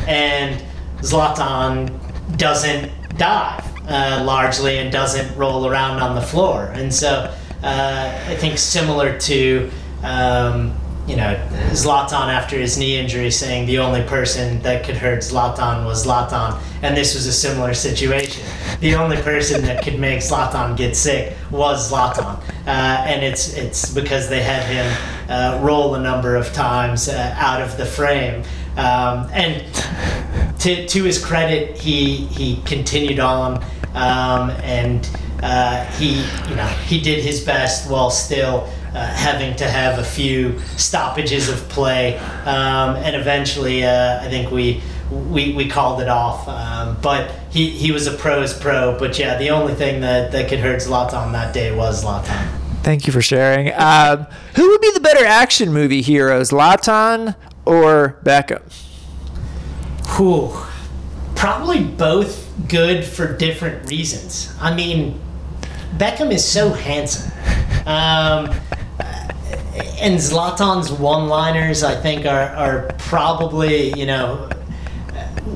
and 0.07 0.61
Zlatan 1.01 1.91
doesn't 2.37 2.91
dive 3.17 3.74
uh, 3.87 4.23
largely 4.25 4.77
and 4.77 4.91
doesn't 4.91 5.35
roll 5.37 5.67
around 5.67 6.01
on 6.01 6.15
the 6.15 6.21
floor, 6.21 6.71
and 6.73 6.93
so 6.93 7.33
uh, 7.63 8.23
I 8.27 8.35
think 8.35 8.57
similar 8.57 9.17
to. 9.19 9.69
Um, 10.03 10.75
you 11.07 11.15
know, 11.15 11.35
Zlatan 11.71 12.33
after 12.33 12.57
his 12.57 12.77
knee 12.77 12.97
injury 12.97 13.29
saying 13.29 13.67
the 13.67 13.77
only 13.77 14.01
person 14.03 14.59
that 14.63 14.83
could 14.83 14.97
hurt 14.97 15.19
Zlatan 15.19 15.85
was 15.85 16.05
Zlatan, 16.05 16.59
and 16.81 16.97
this 16.97 17.13
was 17.13 17.27
a 17.27 17.33
similar 17.33 17.75
situation. 17.75 18.43
The 18.79 18.95
only 18.95 19.17
person 19.17 19.61
that 19.63 19.83
could 19.83 19.99
make 19.99 20.21
Zlatan 20.21 20.75
get 20.75 20.95
sick 20.95 21.37
was 21.51 21.91
Zlatan, 21.91 22.39
uh, 22.65 22.69
and 23.05 23.23
it's 23.23 23.53
it's 23.53 23.93
because 23.93 24.29
they 24.29 24.41
had 24.41 24.63
him 24.63 25.29
uh, 25.29 25.59
roll 25.61 25.93
a 25.93 26.01
number 26.01 26.35
of 26.35 26.51
times 26.53 27.07
uh, 27.07 27.35
out 27.37 27.61
of 27.61 27.77
the 27.77 27.85
frame. 27.85 28.43
Um, 28.75 29.29
and 29.31 29.63
to, 30.59 30.87
to 30.87 31.03
his 31.03 31.23
credit, 31.23 31.77
he 31.77 32.25
he 32.27 32.61
continued 32.63 33.19
on, 33.19 33.63
um, 33.95 34.51
and 34.61 35.09
uh, 35.41 35.85
he 35.97 36.17
you 36.49 36.55
know 36.55 36.67
he 36.85 37.01
did 37.01 37.23
his 37.23 37.43
best 37.43 37.89
while 37.89 38.09
still 38.09 38.69
uh, 38.95 39.05
having 39.07 39.55
to 39.57 39.69
have 39.69 39.99
a 39.99 40.03
few 40.03 40.57
stoppages 40.77 41.49
of 41.49 41.67
play, 41.67 42.17
um, 42.45 42.95
and 42.95 43.15
eventually, 43.15 43.83
uh, 43.83 44.21
I 44.21 44.29
think 44.29 44.51
we, 44.51 44.81
we 45.11 45.53
we 45.53 45.67
called 45.67 46.01
it 46.01 46.07
off. 46.07 46.47
Um, 46.47 46.97
but 47.01 47.29
he, 47.49 47.69
he 47.69 47.91
was 47.91 48.07
a 48.07 48.13
pro's 48.13 48.57
pro. 48.57 48.97
But 48.97 49.19
yeah, 49.19 49.37
the 49.37 49.49
only 49.49 49.73
thing 49.73 49.99
that, 50.01 50.31
that 50.31 50.47
could 50.47 50.59
hurt 50.59 50.81
Zlatan 50.81 51.33
that 51.33 51.53
day 51.53 51.75
was 51.75 52.05
Zlatan. 52.05 52.47
Thank 52.83 53.05
you 53.07 53.11
for 53.11 53.21
sharing. 53.21 53.73
Um, 53.73 54.27
who 54.55 54.69
would 54.69 54.81
be 54.81 54.91
the 54.93 54.99
better 55.01 55.25
action 55.25 55.73
movie 55.73 56.01
hero, 56.01 56.41
Zlatan 56.41 57.35
or 57.65 58.19
Beckham? 58.23 58.61
Whew. 60.15 60.55
Probably 61.35 61.83
both 61.83 62.44
good 62.67 63.03
for 63.03 63.35
different 63.35 63.89
reasons. 63.89 64.53
I 64.59 64.73
mean, 64.73 65.19
Beckham 65.97 66.31
is 66.31 66.45
so 66.45 66.69
handsome. 66.69 67.31
Um, 67.85 68.53
and 69.99 70.19
Zlatan's 70.19 70.91
one-liners, 70.91 71.83
I 71.83 71.95
think, 71.95 72.25
are, 72.25 72.49
are 72.49 72.91
probably 72.97 73.97
you 73.99 74.05
know 74.05 74.49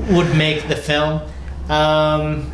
would 0.10 0.36
make 0.36 0.68
the 0.68 0.76
film. 0.76 1.22
Um, 1.70 2.52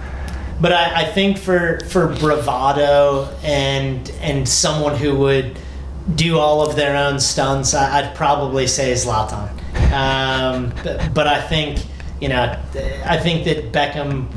but 0.59 0.71
I, 0.71 1.01
I, 1.01 1.05
think 1.05 1.37
for 1.37 1.79
for 1.89 2.07
bravado 2.15 3.29
and 3.43 4.09
and 4.21 4.47
someone 4.47 4.95
who 4.95 5.17
would 5.19 5.57
do 6.15 6.37
all 6.37 6.67
of 6.67 6.75
their 6.75 6.95
own 6.95 7.19
stunts, 7.19 7.73
I, 7.73 8.05
would 8.05 8.15
probably 8.15 8.67
say 8.67 8.93
Zlatan. 8.93 9.49
Um, 9.91 10.73
but, 10.83 11.13
but 11.13 11.27
I 11.27 11.41
think 11.41 11.79
you 12.21 12.29
know 12.29 12.59
I 13.05 13.17
think 13.17 13.45
that 13.45 13.71
Beckham 13.71 14.27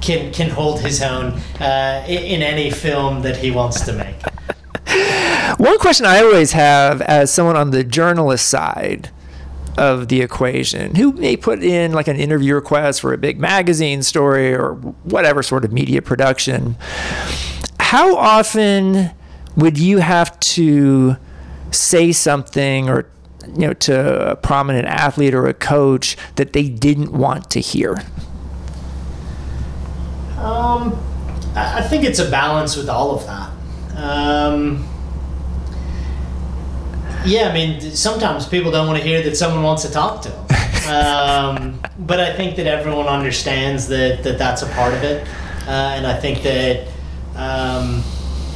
can 0.00 0.32
can 0.32 0.50
hold 0.50 0.80
his 0.80 1.02
own 1.02 1.32
uh, 1.60 2.04
in, 2.06 2.22
in 2.22 2.42
any 2.42 2.70
film 2.70 3.22
that 3.22 3.36
he 3.36 3.50
wants 3.50 3.80
to 3.86 3.92
make. 3.92 4.16
One 5.58 5.78
question 5.78 6.06
I 6.06 6.20
always 6.20 6.52
have 6.52 7.00
as 7.02 7.32
someone 7.32 7.56
on 7.56 7.70
the 7.70 7.84
journalist 7.84 8.48
side 8.48 9.10
of 9.76 10.08
the 10.08 10.20
equation 10.20 10.94
who 10.94 11.12
may 11.12 11.36
put 11.36 11.62
in 11.62 11.92
like 11.92 12.06
an 12.06 12.16
interview 12.16 12.54
request 12.54 13.00
for 13.00 13.12
a 13.12 13.18
big 13.18 13.40
magazine 13.40 14.02
story 14.02 14.54
or 14.54 14.74
whatever 15.04 15.42
sort 15.42 15.64
of 15.64 15.72
media 15.72 16.00
production, 16.00 16.76
how 17.80 18.16
often 18.16 19.10
would 19.56 19.78
you 19.78 19.98
have 19.98 20.38
to 20.40 21.16
say 21.70 22.12
something 22.12 22.88
or 22.88 23.08
you 23.48 23.66
know 23.66 23.72
to 23.74 24.30
a 24.30 24.36
prominent 24.36 24.86
athlete 24.86 25.34
or 25.34 25.46
a 25.46 25.54
coach 25.54 26.16
that 26.36 26.52
they 26.52 26.68
didn't 26.68 27.12
want 27.12 27.50
to 27.50 27.60
hear? 27.60 27.96
Um, 30.38 30.98
I 31.54 31.82
think 31.82 32.04
it's 32.04 32.18
a 32.18 32.30
balance 32.30 32.76
with 32.76 32.88
all 32.88 33.12
of 33.12 33.26
that. 33.26 33.50
Um, 33.96 34.86
yeah, 37.24 37.48
I 37.48 37.54
mean, 37.54 37.80
sometimes 37.80 38.46
people 38.46 38.70
don't 38.70 38.86
want 38.86 38.98
to 38.98 39.04
hear 39.04 39.22
that 39.22 39.36
someone 39.36 39.62
wants 39.62 39.82
to 39.84 39.90
talk 39.90 40.22
to 40.22 40.28
them. 40.28 40.44
Um, 40.88 41.80
but 42.00 42.20
I 42.20 42.34
think 42.34 42.56
that 42.56 42.66
everyone 42.66 43.06
understands 43.06 43.88
that, 43.88 44.22
that 44.24 44.36
that's 44.36 44.62
a 44.62 44.66
part 44.68 44.92
of 44.92 45.02
it. 45.02 45.26
Uh, 45.66 45.94
and 45.96 46.06
I 46.06 46.18
think 46.18 46.42
that, 46.42 46.86
um, 47.36 48.02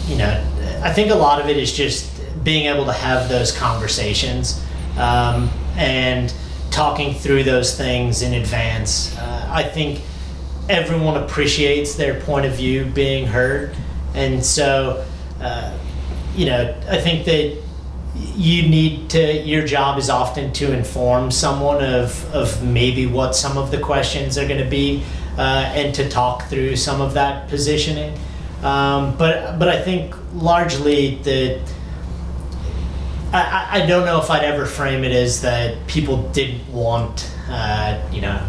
you 0.07 0.17
know, 0.17 0.45
I 0.83 0.93
think 0.93 1.11
a 1.11 1.15
lot 1.15 1.41
of 1.41 1.49
it 1.49 1.57
is 1.57 1.73
just 1.73 2.13
being 2.45 2.67
able 2.67 2.85
to 2.85 2.93
have 2.93 3.29
those 3.29 3.57
conversations 3.57 4.63
um, 4.99 5.51
and 5.77 6.33
talking 6.71 7.15
through 7.15 7.45
those 7.45 7.77
things 7.77 8.23
in 8.23 8.35
advance. 8.35 9.17
Uh, 9.17 9.49
I 9.51 9.63
think 9.63 10.01
everyone 10.69 11.17
appreciates 11.17 11.95
their 11.95 12.21
point 12.21 12.47
of 12.47 12.55
view 12.55 12.85
being 12.85 13.27
heard. 13.27 13.75
And 14.15 14.45
so, 14.45 15.05
uh, 15.41 15.77
you 16.35 16.47
know, 16.47 16.75
I 16.89 16.99
think 16.99 17.25
that 17.25 17.57
you 18.15 18.69
need 18.69 19.11
to 19.11 19.43
your 19.43 19.65
job 19.65 19.99
is 19.99 20.11
often 20.11 20.53
to 20.53 20.73
inform 20.73 21.31
someone 21.31 21.85
of 21.85 22.35
of 22.35 22.63
maybe 22.65 23.07
what 23.07 23.35
some 23.35 23.57
of 23.57 23.71
the 23.71 23.79
questions 23.79 24.37
are 24.37 24.47
going 24.47 24.63
to 24.63 24.69
be 24.69 25.05
uh, 25.37 25.71
and 25.75 25.95
to 25.95 26.09
talk 26.09 26.45
through 26.47 26.75
some 26.75 27.01
of 27.01 27.15
that 27.15 27.49
positioning 27.49 28.13
um, 28.63 29.17
but 29.17 29.59
but 29.59 29.69
I 29.69 29.81
think 29.81 30.17
largely 30.35 31.17
the 31.17 31.61
I, 33.33 33.83
I 33.83 33.87
don't 33.87 34.07
know 34.07 34.21
if 34.21 34.31
I'd 34.31 34.45
ever 34.45 34.65
frame 34.65 35.05
it 35.05 35.13
as 35.13 35.43
that 35.43 35.87
people 35.87 36.23
didn't 36.31 36.67
want 36.73 37.31
uh, 37.49 38.01
you 38.13 38.21
know 38.21 38.43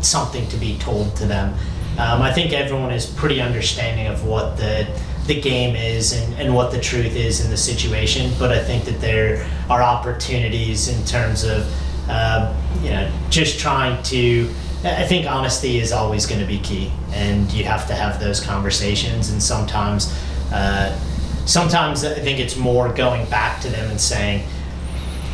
something 0.00 0.48
to 0.48 0.56
be 0.56 0.78
told 0.78 1.16
to 1.16 1.26
them 1.26 1.54
um, 1.98 2.20
I 2.20 2.30
think 2.30 2.52
everyone 2.52 2.92
is 2.92 3.06
pretty 3.06 3.40
understanding 3.40 4.06
of 4.06 4.26
what 4.26 4.56
the 4.58 4.86
the 5.26 5.40
game 5.40 5.74
is 5.74 6.12
and, 6.12 6.34
and 6.34 6.54
what 6.54 6.70
the 6.70 6.80
truth 6.80 7.16
is 7.16 7.44
in 7.44 7.50
the 7.50 7.56
situation. 7.56 8.30
But 8.38 8.52
I 8.52 8.62
think 8.62 8.84
that 8.84 9.00
there 9.00 9.46
are 9.68 9.82
opportunities 9.82 10.88
in 10.88 11.04
terms 11.04 11.42
of, 11.42 11.66
uh, 12.08 12.54
you 12.82 12.90
know, 12.90 13.10
just 13.30 13.58
trying 13.58 14.02
to. 14.04 14.48
I 14.84 15.04
think 15.04 15.26
honesty 15.26 15.78
is 15.78 15.90
always 15.90 16.26
going 16.26 16.40
to 16.40 16.46
be 16.46 16.58
key, 16.58 16.92
and 17.12 17.50
you 17.52 17.64
have 17.64 17.88
to 17.88 17.94
have 17.94 18.20
those 18.20 18.40
conversations. 18.40 19.30
And 19.30 19.42
sometimes, 19.42 20.14
uh, 20.52 20.96
sometimes 21.44 22.04
I 22.04 22.14
think 22.14 22.38
it's 22.38 22.56
more 22.56 22.92
going 22.92 23.28
back 23.30 23.60
to 23.62 23.68
them 23.68 23.90
and 23.90 24.00
saying, 24.00 24.46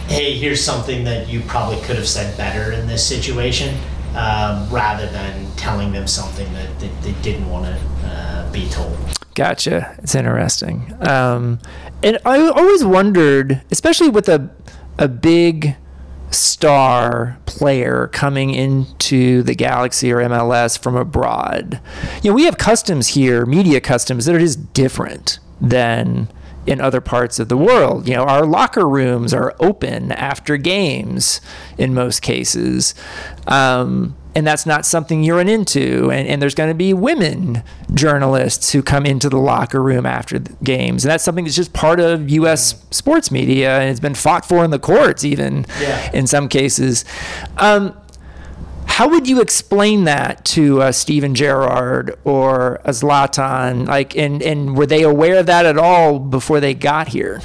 "Hey, 0.06 0.36
here's 0.38 0.62
something 0.62 1.04
that 1.04 1.28
you 1.28 1.40
probably 1.40 1.80
could 1.82 1.96
have 1.96 2.08
said 2.08 2.36
better 2.36 2.72
in 2.72 2.86
this 2.86 3.06
situation," 3.06 3.76
um, 4.14 4.68
rather 4.70 5.06
than 5.06 5.50
telling 5.56 5.92
them 5.92 6.06
something 6.06 6.52
that, 6.54 6.80
that 6.80 7.02
they 7.02 7.12
didn't 7.22 7.48
want 7.48 7.66
to 7.66 7.78
uh, 8.06 8.52
be 8.52 8.68
told. 8.68 8.96
Gotcha. 9.34 9.96
It's 10.02 10.14
interesting. 10.14 10.94
Um, 11.00 11.58
and 12.02 12.18
I 12.24 12.48
always 12.48 12.84
wondered, 12.84 13.62
especially 13.70 14.10
with 14.10 14.28
a 14.28 14.50
a 14.98 15.08
big 15.08 15.76
star 16.30 17.38
player 17.46 18.08
coming 18.12 18.50
into 18.50 19.42
the 19.42 19.54
Galaxy 19.54 20.12
or 20.12 20.18
MLS 20.18 20.78
from 20.78 20.96
abroad. 20.96 21.80
You 22.22 22.30
know, 22.30 22.34
we 22.34 22.44
have 22.44 22.58
customs 22.58 23.08
here, 23.08 23.44
media 23.46 23.80
customs 23.80 24.24
that 24.24 24.34
are 24.34 24.38
just 24.38 24.72
different 24.72 25.38
than 25.62 26.28
in 26.66 26.80
other 26.80 27.00
parts 27.00 27.38
of 27.38 27.48
the 27.48 27.56
world. 27.56 28.08
You 28.08 28.16
know, 28.16 28.24
our 28.24 28.44
locker 28.44 28.88
rooms 28.88 29.32
are 29.32 29.54
open 29.58 30.12
after 30.12 30.56
games 30.56 31.40
in 31.78 31.94
most 31.94 32.20
cases. 32.20 32.94
Um, 33.46 34.16
and 34.34 34.46
that's 34.46 34.64
not 34.64 34.86
something 34.86 35.22
you 35.22 35.34
run 35.34 35.48
into. 35.48 36.10
And, 36.10 36.26
and 36.26 36.40
there's 36.40 36.54
going 36.54 36.70
to 36.70 36.74
be 36.74 36.94
women 36.94 37.62
journalists 37.92 38.72
who 38.72 38.82
come 38.82 39.04
into 39.04 39.28
the 39.28 39.38
locker 39.38 39.82
room 39.82 40.06
after 40.06 40.38
the 40.38 40.52
games. 40.64 41.04
And 41.04 41.10
that's 41.10 41.24
something 41.24 41.44
that's 41.44 41.56
just 41.56 41.72
part 41.72 42.00
of 42.00 42.30
U.S. 42.30 42.82
sports 42.90 43.30
media 43.30 43.78
and 43.80 43.90
it's 43.90 44.00
been 44.00 44.14
fought 44.14 44.46
for 44.46 44.64
in 44.64 44.70
the 44.70 44.78
courts, 44.78 45.24
even 45.24 45.66
yeah. 45.80 46.10
in 46.12 46.26
some 46.26 46.48
cases. 46.48 47.04
Um, 47.58 47.94
how 49.02 49.08
would 49.08 49.28
you 49.28 49.40
explain 49.40 50.04
that 50.04 50.44
to 50.44 50.80
uh, 50.80 50.92
Steven 50.92 51.34
Gerrard 51.34 52.16
or 52.22 52.76
a 52.84 52.90
Zlatan? 52.90 53.88
Like, 53.88 54.16
and, 54.16 54.40
and 54.40 54.76
were 54.76 54.86
they 54.86 55.02
aware 55.02 55.40
of 55.40 55.46
that 55.46 55.66
at 55.66 55.76
all 55.76 56.20
before 56.20 56.60
they 56.60 56.72
got 56.72 57.08
here? 57.08 57.42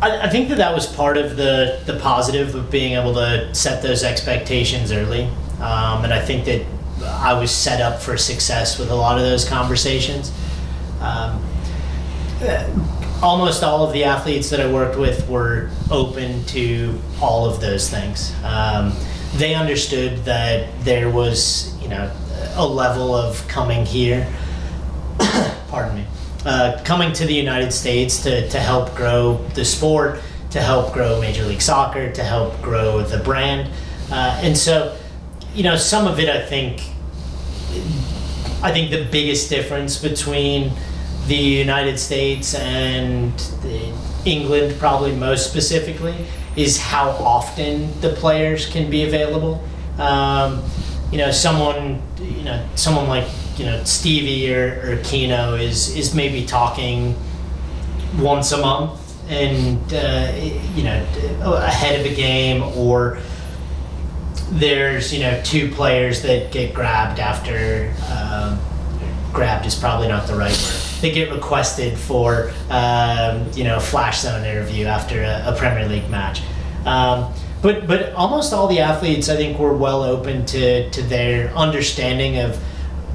I, 0.00 0.22
I 0.22 0.30
think 0.30 0.48
that 0.48 0.56
that 0.56 0.72
was 0.74 0.86
part 0.86 1.18
of 1.18 1.36
the, 1.36 1.82
the 1.84 1.98
positive 1.98 2.54
of 2.54 2.70
being 2.70 2.94
able 2.94 3.12
to 3.16 3.54
set 3.54 3.82
those 3.82 4.02
expectations 4.02 4.92
early. 4.92 5.24
Um, 5.60 6.04
and 6.04 6.10
I 6.14 6.24
think 6.24 6.46
that 6.46 6.64
I 7.04 7.34
was 7.34 7.50
set 7.50 7.82
up 7.82 8.00
for 8.00 8.16
success 8.16 8.78
with 8.78 8.90
a 8.90 8.94
lot 8.94 9.18
of 9.18 9.24
those 9.24 9.46
conversations. 9.46 10.32
Um, 11.02 11.44
almost 13.22 13.62
all 13.62 13.86
of 13.86 13.92
the 13.92 14.04
athletes 14.04 14.48
that 14.48 14.60
I 14.60 14.72
worked 14.72 14.98
with 14.98 15.28
were 15.28 15.68
open 15.90 16.46
to 16.46 16.98
all 17.20 17.44
of 17.44 17.60
those 17.60 17.90
things. 17.90 18.34
Um, 18.42 18.96
they 19.34 19.54
understood 19.54 20.18
that 20.24 20.68
there 20.84 21.08
was, 21.10 21.76
you 21.80 21.88
know, 21.88 22.10
a 22.54 22.66
level 22.66 23.14
of 23.14 23.46
coming 23.48 23.86
here. 23.86 24.32
pardon 25.68 25.96
me. 25.96 26.06
Uh, 26.44 26.80
coming 26.84 27.12
to 27.12 27.26
the 27.26 27.34
United 27.34 27.72
States 27.72 28.22
to, 28.22 28.48
to 28.48 28.58
help 28.58 28.94
grow 28.94 29.36
the 29.54 29.64
sport 29.64 30.20
to 30.50 30.60
help 30.60 30.92
grow 30.92 31.20
Major 31.20 31.44
League 31.44 31.62
Soccer, 31.62 32.12
to 32.12 32.22
help 32.22 32.60
grow 32.60 33.02
the 33.02 33.18
brand. 33.18 33.70
Uh, 34.10 34.38
and 34.42 34.56
so, 34.56 34.96
you 35.54 35.62
know, 35.62 35.76
some 35.76 36.06
of 36.06 36.18
it 36.18 36.28
I 36.28 36.44
think, 36.44 36.82
I 38.62 38.72
think 38.72 38.90
the 38.90 39.06
biggest 39.10 39.48
difference 39.48 40.00
between 40.00 40.72
the 41.28 41.36
United 41.36 41.98
States 41.98 42.54
and 42.54 43.32
England, 44.24 44.78
probably 44.78 45.14
most 45.14 45.48
specifically, 45.48 46.26
is 46.62 46.78
how 46.78 47.10
often 47.10 48.00
the 48.00 48.10
players 48.10 48.66
can 48.66 48.90
be 48.90 49.04
available. 49.04 49.62
Um, 49.98 50.62
you 51.10 51.18
know, 51.18 51.30
someone, 51.30 52.02
you 52.20 52.42
know, 52.42 52.64
someone 52.74 53.08
like 53.08 53.28
you 53.56 53.66
know 53.66 53.82
Stevie 53.84 54.52
or, 54.54 54.68
or 54.84 54.96
Keano 54.98 55.60
is 55.60 55.96
is 55.96 56.14
maybe 56.14 56.46
talking 56.46 57.14
once 58.18 58.52
a 58.52 58.58
month 58.58 58.98
and 59.30 59.78
uh, 59.92 60.32
you 60.74 60.82
know 60.82 61.06
ahead 61.54 62.00
of 62.00 62.10
a 62.10 62.14
game 62.14 62.62
or 62.76 63.18
there's 64.50 65.14
you 65.14 65.20
know 65.20 65.40
two 65.44 65.70
players 65.70 66.22
that 66.22 66.50
get 66.50 66.74
grabbed 66.74 67.20
after 67.20 67.94
um, 68.10 68.58
grabbed 69.32 69.66
is 69.66 69.76
probably 69.76 70.08
not 70.08 70.26
the 70.26 70.34
right 70.34 70.50
word 70.50 70.89
they 71.00 71.10
get 71.10 71.30
requested 71.30 71.98
for 71.98 72.52
um, 72.70 73.50
you 73.54 73.64
know 73.64 73.76
a 73.76 73.80
flash 73.80 74.20
zone 74.20 74.44
interview 74.44 74.86
after 74.86 75.22
a, 75.22 75.44
a 75.46 75.56
Premier 75.56 75.88
League 75.88 76.08
match. 76.10 76.42
Um, 76.84 77.32
but 77.62 77.86
but 77.86 78.12
almost 78.14 78.52
all 78.52 78.66
the 78.66 78.80
athletes 78.80 79.28
I 79.28 79.36
think 79.36 79.58
were 79.58 79.74
well 79.74 80.02
open 80.02 80.46
to 80.46 80.90
to 80.90 81.02
their 81.02 81.50
understanding 81.54 82.38
of 82.38 82.62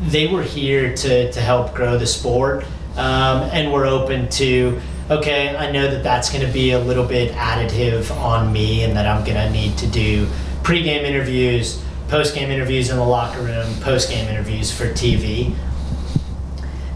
they 0.02 0.28
were 0.28 0.44
here 0.44 0.96
to 0.96 1.32
to 1.32 1.42
help 1.42 1.74
grow 1.74 1.98
the 1.98 2.06
sport 2.06 2.64
um, 2.96 3.44
and 3.52 3.72
were 3.72 3.86
open 3.86 4.30
to 4.30 4.80
okay 5.10 5.56
I 5.56 5.72
know 5.72 5.90
that 5.90 6.04
that's 6.04 6.30
going 6.32 6.46
to 6.46 6.52
be 6.52 6.72
a 6.72 6.80
little 6.80 7.06
bit 7.06 7.32
additive 7.34 8.12
on 8.12 8.52
me 8.52 8.84
and 8.84 8.96
that 8.98 9.08
I'm 9.08 9.24
going 9.24 9.38
to 9.38 9.50
need 9.50 9.78
to 9.80 9.88
do 9.88 10.28
pre-game 10.64 11.06
interviews 11.06 11.82
post-game 12.08 12.52
interviews 12.52 12.90
in 12.90 12.98
the 12.98 13.04
locker 13.04 13.42
room 13.42 13.68
post-game 13.82 14.28
interviews 14.28 14.72
for 14.72 14.86
TV 14.86 15.56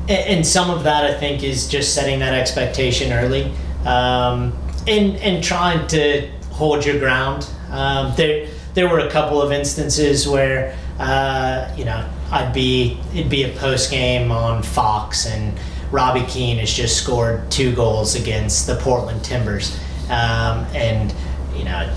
and 0.09 0.45
some 0.45 0.69
of 0.71 0.83
that 0.83 1.03
I 1.05 1.13
think 1.13 1.43
is 1.43 1.67
just 1.67 1.93
setting 1.93 2.19
that 2.19 2.33
expectation 2.33 3.13
early 3.13 3.53
um, 3.85 4.57
and 4.87 5.15
and 5.17 5.43
trying 5.43 5.87
to 5.87 6.27
hold 6.51 6.85
your 6.85 6.99
ground. 6.99 7.47
Um, 7.69 8.13
there 8.17 8.47
there 8.73 8.89
were 8.89 8.99
a 8.99 9.09
couple 9.09 9.41
of 9.41 9.51
instances 9.51 10.27
where 10.27 10.75
uh, 10.99 11.71
you 11.77 11.85
know 11.85 12.09
I'd 12.31 12.53
be 12.53 12.99
it'd 13.13 13.29
be 13.29 13.43
a 13.43 13.55
post 13.57 13.91
game 13.91 14.31
on 14.31 14.63
Fox 14.63 15.27
and 15.27 15.57
Robbie 15.91 16.25
Keane 16.25 16.57
has 16.57 16.71
just 16.71 17.01
scored 17.01 17.49
two 17.51 17.73
goals 17.73 18.15
against 18.15 18.67
the 18.67 18.75
Portland 18.75 19.23
Timbers, 19.23 19.79
um, 20.09 20.65
and 20.73 21.13
you 21.55 21.65
know 21.65 21.93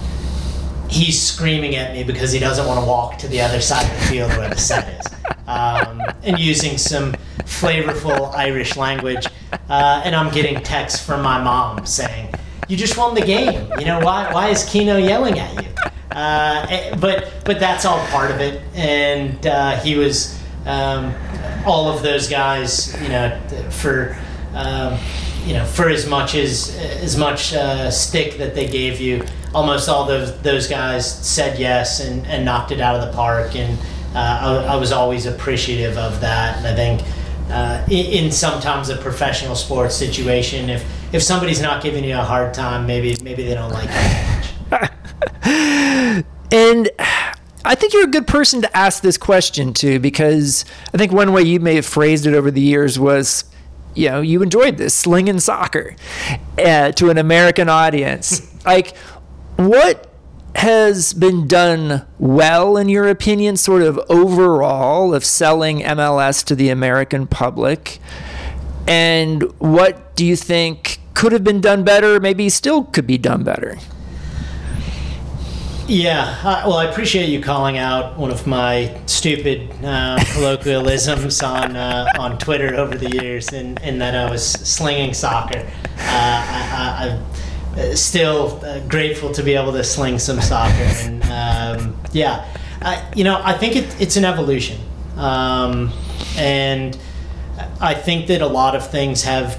he's 0.88 1.20
screaming 1.20 1.77
at 1.77 1.94
me 1.94 2.05
because 2.05 2.33
he 2.33 2.38
doesn't 2.38 2.66
want 2.66 2.79
to 2.79 2.87
walk 2.87 3.16
to 3.18 3.29
the 3.29 3.40
other 3.40 3.62
side 3.62 3.90
of 3.90 4.01
the 4.01 4.07
field 4.07 4.31
where 4.33 4.51
the 4.51 4.59
set 4.59 5.01
is, 5.01 5.07
um, 5.46 6.03
and 6.22 6.38
using 6.38 6.77
some 6.77 7.14
flavorful 7.45 8.35
Irish 8.35 8.77
language, 8.77 9.27
uh, 9.68 10.03
and 10.05 10.14
I'm 10.14 10.33
getting 10.33 10.62
texts 10.62 11.05
from 11.05 11.23
my 11.23 11.42
mom 11.42 11.87
saying 11.87 12.35
you 12.68 12.77
just 12.77 12.97
won 12.97 13.14
the 13.14 13.21
game. 13.21 13.71
You 13.79 13.85
know 13.85 14.01
why? 14.01 14.33
Why 14.33 14.49
is 14.49 14.64
Keano 14.64 15.03
yelling 15.03 15.38
at 15.38 15.62
you? 15.62 15.71
Uh, 16.11 16.66
eh, 16.71 16.95
but 16.97 17.33
but 17.45 17.59
that's 17.59 17.85
all 17.85 18.05
part 18.07 18.31
of 18.31 18.40
it, 18.40 18.62
and 18.75 19.47
uh, 19.47 19.79
he 19.81 19.97
was 19.97 20.38
um, 20.66 21.14
all 21.66 21.88
of 21.88 22.03
those 22.03 22.29
guys. 22.29 22.95
You 23.03 23.09
know, 23.09 23.40
for 23.71 24.16
um, 24.55 24.99
you 25.45 25.55
know 25.55 25.64
for 25.64 25.88
as 25.88 26.07
much 26.07 26.35
as 26.35 26.77
as 26.77 27.16
much 27.16 27.53
uh, 27.55 27.90
stick 27.90 28.38
that 28.38 28.55
they 28.55 28.68
gave 28.68 29.01
you, 29.01 29.25
almost 29.55 29.88
all 29.88 30.05
those 30.05 30.38
those 30.42 30.66
guys 30.66 31.07
said 31.27 31.59
yes 31.59 32.01
and, 32.01 32.27
and 32.27 32.45
knocked 32.45 32.73
it 32.73 32.81
out 32.81 32.95
of 32.95 33.07
the 33.07 33.12
park, 33.14 33.57
and 33.57 33.79
uh, 34.14 34.64
I, 34.68 34.75
I 34.75 34.77
was 34.77 34.92
always 34.92 35.27
appreciative 35.27 35.99
of 35.99 36.21
that, 36.21 36.59
and 36.59 36.66
I 36.66 36.75
think 36.75 37.03
uh, 37.51 37.85
in, 37.91 38.25
in, 38.25 38.33
sometimes 38.33 38.89
a 38.89 38.97
professional 38.97 39.55
sports 39.55 39.95
situation, 39.95 40.71
if 40.71 40.85
if 41.13 41.23
somebody's 41.23 41.61
not 41.61 41.83
giving 41.83 42.05
you 42.05 42.15
a 42.15 42.25
hard 42.25 42.55
time, 42.55 42.87
maybe 42.87 43.17
maybe 43.23 43.43
they 43.45 43.55
don't 43.55 43.73
like 43.73 43.89
you 43.89 44.33
and 46.53 46.91
I 47.65 47.75
think 47.75 47.93
you're 47.93 48.05
a 48.05 48.09
good 48.09 48.27
person 48.27 48.63
to 48.63 48.77
ask 48.77 49.03
this 49.03 49.17
question 49.17 49.73
to 49.75 49.99
because 49.99 50.65
I 50.93 50.99
think 50.99 51.13
one 51.13 51.33
way 51.33 51.43
you 51.43 51.61
may 51.61 51.77
have 51.77 51.87
phrased 51.87 52.27
it 52.27 52.35
over 52.35 52.51
the 52.51 52.61
years 52.61 52.99
was, 52.99 53.45
you 53.95 54.11
know, 54.11 54.21
you 54.21 54.43
enjoyed 54.43 54.79
this 54.79 54.95
slinging 54.95 55.39
soccer 55.39 55.95
uh, 56.59 56.93
to 56.93 57.11
an 57.11 57.19
American 57.19 57.69
audience. 57.69 58.43
like, 58.65 58.97
what 59.57 60.12
has 60.62 61.12
been 61.12 61.48
done 61.48 62.07
well, 62.20 62.77
in 62.77 62.88
your 62.88 63.09
opinion, 63.09 63.57
sort 63.57 63.83
of 63.83 63.98
overall, 64.09 65.12
of 65.12 65.25
selling 65.25 65.81
MLS 65.81 66.44
to 66.44 66.55
the 66.55 66.68
American 66.68 67.27
public? 67.27 67.98
And 68.87 69.42
what 69.59 70.14
do 70.14 70.25
you 70.25 70.37
think 70.37 71.01
could 71.14 71.33
have 71.33 71.42
been 71.42 71.61
done 71.61 71.83
better, 71.83 72.20
maybe 72.20 72.48
still 72.48 72.85
could 72.85 73.09
be 73.09 73.18
done 73.18 73.42
better? 73.42 73.77
Yeah, 75.88 76.38
uh, 76.44 76.62
well, 76.64 76.77
I 76.77 76.85
appreciate 76.85 77.29
you 77.29 77.42
calling 77.42 77.77
out 77.77 78.16
one 78.16 78.31
of 78.31 78.46
my 78.46 78.96
stupid 79.07 79.68
uh, 79.85 80.22
colloquialisms 80.33 81.42
on 81.42 81.75
uh, 81.75 82.07
on 82.16 82.38
Twitter 82.38 82.77
over 82.77 82.96
the 82.96 83.11
years, 83.11 83.53
and, 83.53 83.83
and 83.83 84.01
that 84.01 84.14
I 84.14 84.31
was 84.31 84.48
slinging 84.48 85.12
soccer. 85.12 85.59
Uh, 85.59 85.98
I, 85.98 87.09
uh, 87.09 87.32
still 87.95 88.61
uh, 88.65 88.81
grateful 88.81 89.33
to 89.33 89.43
be 89.43 89.55
able 89.55 89.73
to 89.73 89.85
sling 89.85 90.19
some 90.19 90.41
soccer, 90.41 90.73
and 90.75 91.23
um, 91.25 91.97
yeah, 92.13 92.47
you 93.15 93.25
know, 93.25 93.41
I 93.43 93.53
think 93.55 93.77
it, 93.77 94.01
it's 94.01 94.17
an 94.17 94.25
evolution, 94.25 94.81
um, 95.17 95.93
and 96.37 96.97
I 97.81 97.95
think 97.95 98.27
that 98.29 98.43
a 98.43 98.47
lot 98.47 98.75
of 98.75 98.91
things 98.91 99.25
have 99.25 99.59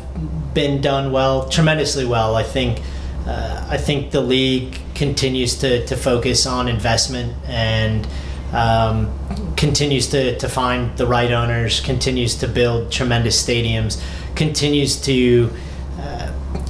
been 0.54 0.82
done 0.82 1.12
well, 1.12 1.49
tremendously 1.49 2.06
well. 2.06 2.36
I 2.36 2.43
think 2.43 2.82
uh, 3.26 3.65
I 3.69 3.78
think 3.78 4.12
the 4.12 4.21
league 4.21 4.78
continues 4.95 5.56
to, 5.60 5.86
to 5.88 5.95
focus 5.95 6.45
on 6.45 6.67
investment 6.67 7.34
and 7.47 8.08
um, 8.52 9.12
continues 9.56 10.10
to, 10.10 10.38
to 10.38 10.49
find 10.49 10.95
the 10.97 11.08
right 11.08 11.32
owners, 11.32 11.80
continues 11.80 12.36
to 12.36 12.47
build 12.47 12.91
tremendous 12.91 13.41
stadiums, 13.41 14.04
continues 14.36 15.02
to 15.02 15.49
uh, 15.52 15.58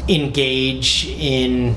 engage 0.07 1.07
in 1.07 1.75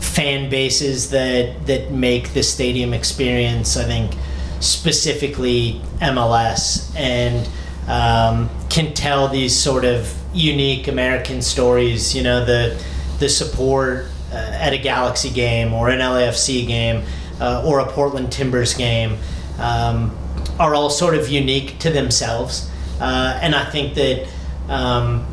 fan 0.00 0.50
bases 0.50 1.10
that 1.10 1.66
that 1.66 1.90
make 1.92 2.34
the 2.34 2.42
stadium 2.42 2.92
experience. 2.92 3.76
I 3.76 3.84
think 3.84 4.12
specifically 4.60 5.80
MLS 6.00 6.94
and 6.96 7.48
um, 7.88 8.50
can 8.68 8.94
tell 8.94 9.28
these 9.28 9.56
sort 9.56 9.84
of 9.84 10.14
unique 10.32 10.88
American 10.88 11.40
stories. 11.40 12.14
You 12.14 12.22
know, 12.22 12.44
the 12.44 12.82
the 13.18 13.28
support 13.28 14.06
uh, 14.32 14.36
at 14.36 14.72
a 14.72 14.78
Galaxy 14.78 15.30
game 15.30 15.72
or 15.72 15.88
an 15.88 16.00
LAFC 16.00 16.66
game 16.66 17.04
uh, 17.40 17.64
or 17.64 17.80
a 17.80 17.86
Portland 17.86 18.32
Timbers 18.32 18.74
game 18.74 19.16
um, 19.58 20.16
are 20.58 20.74
all 20.74 20.90
sort 20.90 21.14
of 21.14 21.28
unique 21.28 21.78
to 21.78 21.90
themselves, 21.90 22.70
uh, 23.00 23.38
and 23.40 23.54
I 23.54 23.64
think 23.70 23.94
that. 23.94 24.28
Um, 24.68 25.26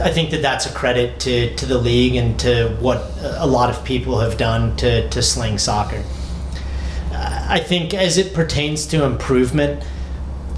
I 0.00 0.10
think 0.10 0.30
that 0.30 0.42
that's 0.42 0.66
a 0.66 0.72
credit 0.72 1.20
to, 1.20 1.54
to 1.56 1.66
the 1.66 1.78
league 1.78 2.16
and 2.16 2.38
to 2.40 2.76
what 2.80 3.10
a 3.20 3.46
lot 3.46 3.70
of 3.70 3.84
people 3.84 4.20
have 4.20 4.38
done 4.38 4.76
to, 4.76 5.08
to 5.10 5.22
sling 5.22 5.58
soccer. 5.58 6.02
I 7.12 7.58
think 7.58 7.92
as 7.92 8.16
it 8.16 8.32
pertains 8.32 8.86
to 8.86 9.04
improvement, 9.04 9.84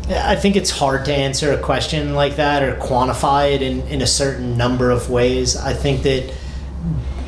I 0.09 0.37
think 0.37 0.57
it's 0.57 0.71
hard 0.71 1.05
to 1.07 1.15
answer 1.15 1.53
a 1.53 1.59
question 1.59 2.15
like 2.15 2.37
that 2.37 2.63
or 2.63 2.77
quantify 2.77 3.55
it 3.55 3.63
in, 3.63 3.81
in 3.89 4.03
a 4.03 4.07
certain 4.07 4.57
number 4.57 4.91
of 4.91 5.09
ways. 5.09 5.57
I 5.57 5.73
think 5.73 6.03
that 6.03 6.33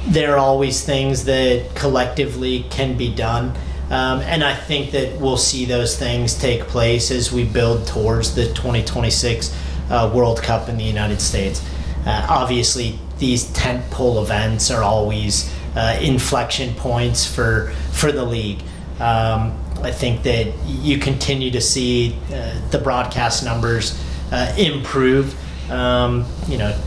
there 0.07 0.35
are 0.35 0.39
always 0.39 0.85
things 0.85 1.25
that 1.25 1.75
collectively 1.75 2.67
can 2.71 2.97
be 2.97 3.13
done. 3.15 3.55
Um, 3.91 4.21
and 4.21 4.45
I 4.45 4.55
think 4.55 4.91
that 4.91 5.19
we'll 5.19 5.37
see 5.37 5.65
those 5.65 5.99
things 5.99 6.35
take 6.35 6.63
place 6.63 7.11
as 7.11 7.33
we 7.33 7.45
build 7.45 7.87
towards 7.87 8.35
the 8.35 8.47
2026 8.47 9.55
uh, 9.91 10.11
World 10.15 10.43
Cup 10.43 10.69
in 10.69 10.77
the 10.77 10.85
United 10.85 11.21
States. 11.21 11.65
Uh, 12.07 12.27
obviously, 12.29 12.99
these 13.19 13.45
tentpole 13.53 14.23
events 14.23 14.71
are 14.71 14.83
always 14.83 15.53
uh, 15.77 15.99
inflection 16.01 16.75
points 16.75 17.27
for 17.27 17.73
for 17.93 18.13
the 18.13 18.25
league. 18.25 18.61
Um, 19.01 19.59
I 19.83 19.91
think 19.91 20.23
that 20.23 20.47
you 20.67 20.99
continue 20.99 21.51
to 21.51 21.61
see 21.61 22.17
uh, 22.33 22.55
the 22.71 22.79
broadcast 22.79 23.45
numbers 23.45 24.01
uh, 24.33 24.55
improve. 24.57 25.35
Um, 25.71 26.27
you 26.49 26.59
know, 26.59 26.79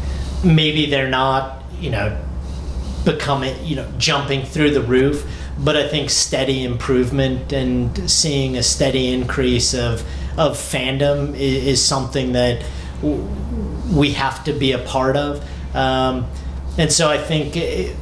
maybe 0.44 0.88
they're 0.88 1.10
not, 1.10 1.64
you 1.80 1.90
know, 1.90 2.18
becoming, 3.06 3.56
you 3.64 3.76
know, 3.76 3.92
jumping 3.98 4.46
through 4.46 4.72
the 4.72 4.82
roof, 4.82 5.26
but 5.60 5.76
I 5.76 5.88
think 5.88 6.10
steady 6.10 6.64
improvement 6.64 7.54
and 7.54 8.10
seeing 8.10 8.58
a 8.58 8.64
steady 8.64 9.14
increase 9.14 9.74
of 9.74 10.04
of 10.38 10.56
fandom 10.56 11.34
is, 11.36 11.66
is 11.66 11.86
something 11.86 12.34
that 12.34 12.64
we 13.02 14.12
have 14.14 14.44
to 14.46 14.54
be 14.54 14.72
a 14.72 14.80
part 14.80 15.18
of. 15.18 15.44
Um, 15.76 16.28
and 16.78 16.92
so 16.92 17.10
I 17.10 17.18
think 17.18 17.56
it, 17.58 17.96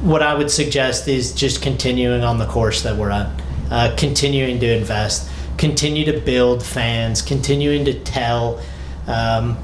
what 0.00 0.22
I 0.22 0.34
would 0.34 0.50
suggest 0.50 1.08
is 1.08 1.34
just 1.34 1.62
continuing 1.62 2.24
on 2.24 2.38
the 2.38 2.46
course 2.46 2.82
that 2.82 2.96
we're 2.96 3.10
at, 3.10 3.30
uh, 3.70 3.94
continuing 3.96 4.58
to 4.60 4.76
invest, 4.76 5.30
continue 5.58 6.04
to 6.06 6.18
build 6.20 6.62
fans, 6.62 7.22
continuing 7.22 7.84
to 7.84 7.94
tell 8.00 8.60
um, 9.06 9.58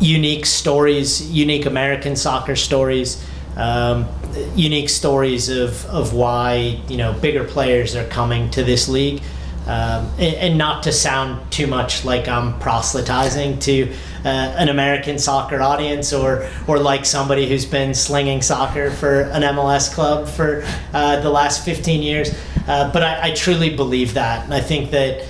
unique 0.00 0.46
stories, 0.46 1.30
unique 1.30 1.66
American 1.66 2.16
soccer 2.16 2.56
stories. 2.56 3.24
Um, 3.56 4.06
unique 4.54 4.90
stories 4.90 5.48
of, 5.48 5.86
of 5.86 6.12
why 6.12 6.78
you 6.88 6.98
know 6.98 7.14
bigger 7.14 7.42
players 7.42 7.96
are 7.96 8.06
coming 8.08 8.50
to 8.50 8.62
this 8.62 8.86
league 8.86 9.22
um, 9.66 10.06
and, 10.18 10.36
and, 10.36 10.58
not 10.58 10.84
to 10.84 10.92
sound 10.92 11.50
too 11.50 11.66
much 11.66 12.04
like 12.04 12.28
I'm 12.28 12.56
proselytizing 12.60 13.58
to 13.60 13.92
uh, 14.24 14.28
an 14.28 14.68
American 14.68 15.18
soccer 15.18 15.60
audience 15.60 16.12
or 16.12 16.48
or 16.68 16.78
like 16.78 17.04
somebody 17.04 17.48
who's 17.48 17.64
been 17.64 17.92
slinging 17.92 18.42
soccer 18.42 18.92
for 18.92 19.22
an 19.22 19.42
MLS 19.42 19.92
club 19.92 20.28
for 20.28 20.64
uh, 20.92 21.20
the 21.20 21.30
last 21.30 21.64
15 21.64 22.00
years. 22.00 22.30
Uh, 22.68 22.92
but 22.92 23.02
I, 23.02 23.30
I, 23.30 23.34
truly 23.34 23.74
believe 23.74 24.14
that, 24.14 24.44
and 24.44 24.54
I 24.54 24.60
think 24.60 24.92
that 24.92 25.24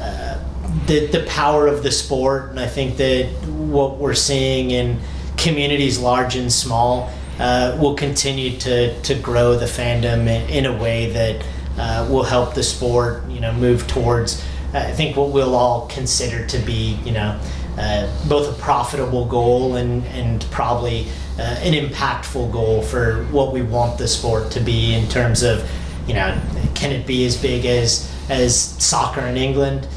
uh, 0.00 0.38
the 0.86 1.06
the 1.06 1.24
power 1.26 1.66
of 1.66 1.82
the 1.82 1.90
sport, 1.90 2.50
and 2.50 2.60
I 2.60 2.68
think 2.68 2.96
that 2.98 3.26
what 3.46 3.98
we're 3.98 4.14
seeing 4.14 4.70
in 4.70 5.00
communities 5.36 5.98
large 5.98 6.36
and 6.36 6.52
small 6.52 7.10
uh, 7.40 7.76
will 7.80 7.94
continue 7.94 8.56
to 8.58 9.00
to 9.02 9.14
grow 9.16 9.56
the 9.56 9.66
fandom 9.66 10.28
in, 10.28 10.48
in 10.50 10.66
a 10.66 10.76
way 10.76 11.10
that 11.10 11.44
uh, 11.78 12.06
will 12.10 12.24
help 12.24 12.54
the 12.54 12.62
sport, 12.62 13.28
you 13.28 13.40
know, 13.40 13.52
move 13.52 13.86
towards. 13.86 14.42
Uh, 14.74 14.78
I 14.78 14.92
think 14.92 15.16
what 15.16 15.30
we'll 15.30 15.54
all 15.54 15.86
consider 15.88 16.46
to 16.46 16.58
be, 16.58 16.98
you 17.04 17.12
know, 17.12 17.38
uh, 17.78 18.28
both 18.28 18.56
a 18.56 18.60
profitable 18.60 19.24
goal 19.24 19.76
and 19.76 20.04
and 20.06 20.42
probably 20.50 21.06
uh, 21.38 21.42
an 21.42 21.72
impactful 21.72 22.52
goal 22.52 22.82
for 22.82 23.24
what 23.30 23.52
we 23.52 23.62
want 23.62 23.98
the 23.98 24.06
sport 24.06 24.50
to 24.52 24.60
be 24.60 24.94
in 24.94 25.08
terms 25.08 25.42
of, 25.42 25.68
you 26.06 26.14
know, 26.14 26.38
can 26.74 26.92
it 26.92 27.06
be 27.06 27.24
as 27.24 27.36
big 27.40 27.64
as 27.64 28.10
as 28.28 28.56
soccer 28.56 29.22
in 29.22 29.36
England? 29.36 29.88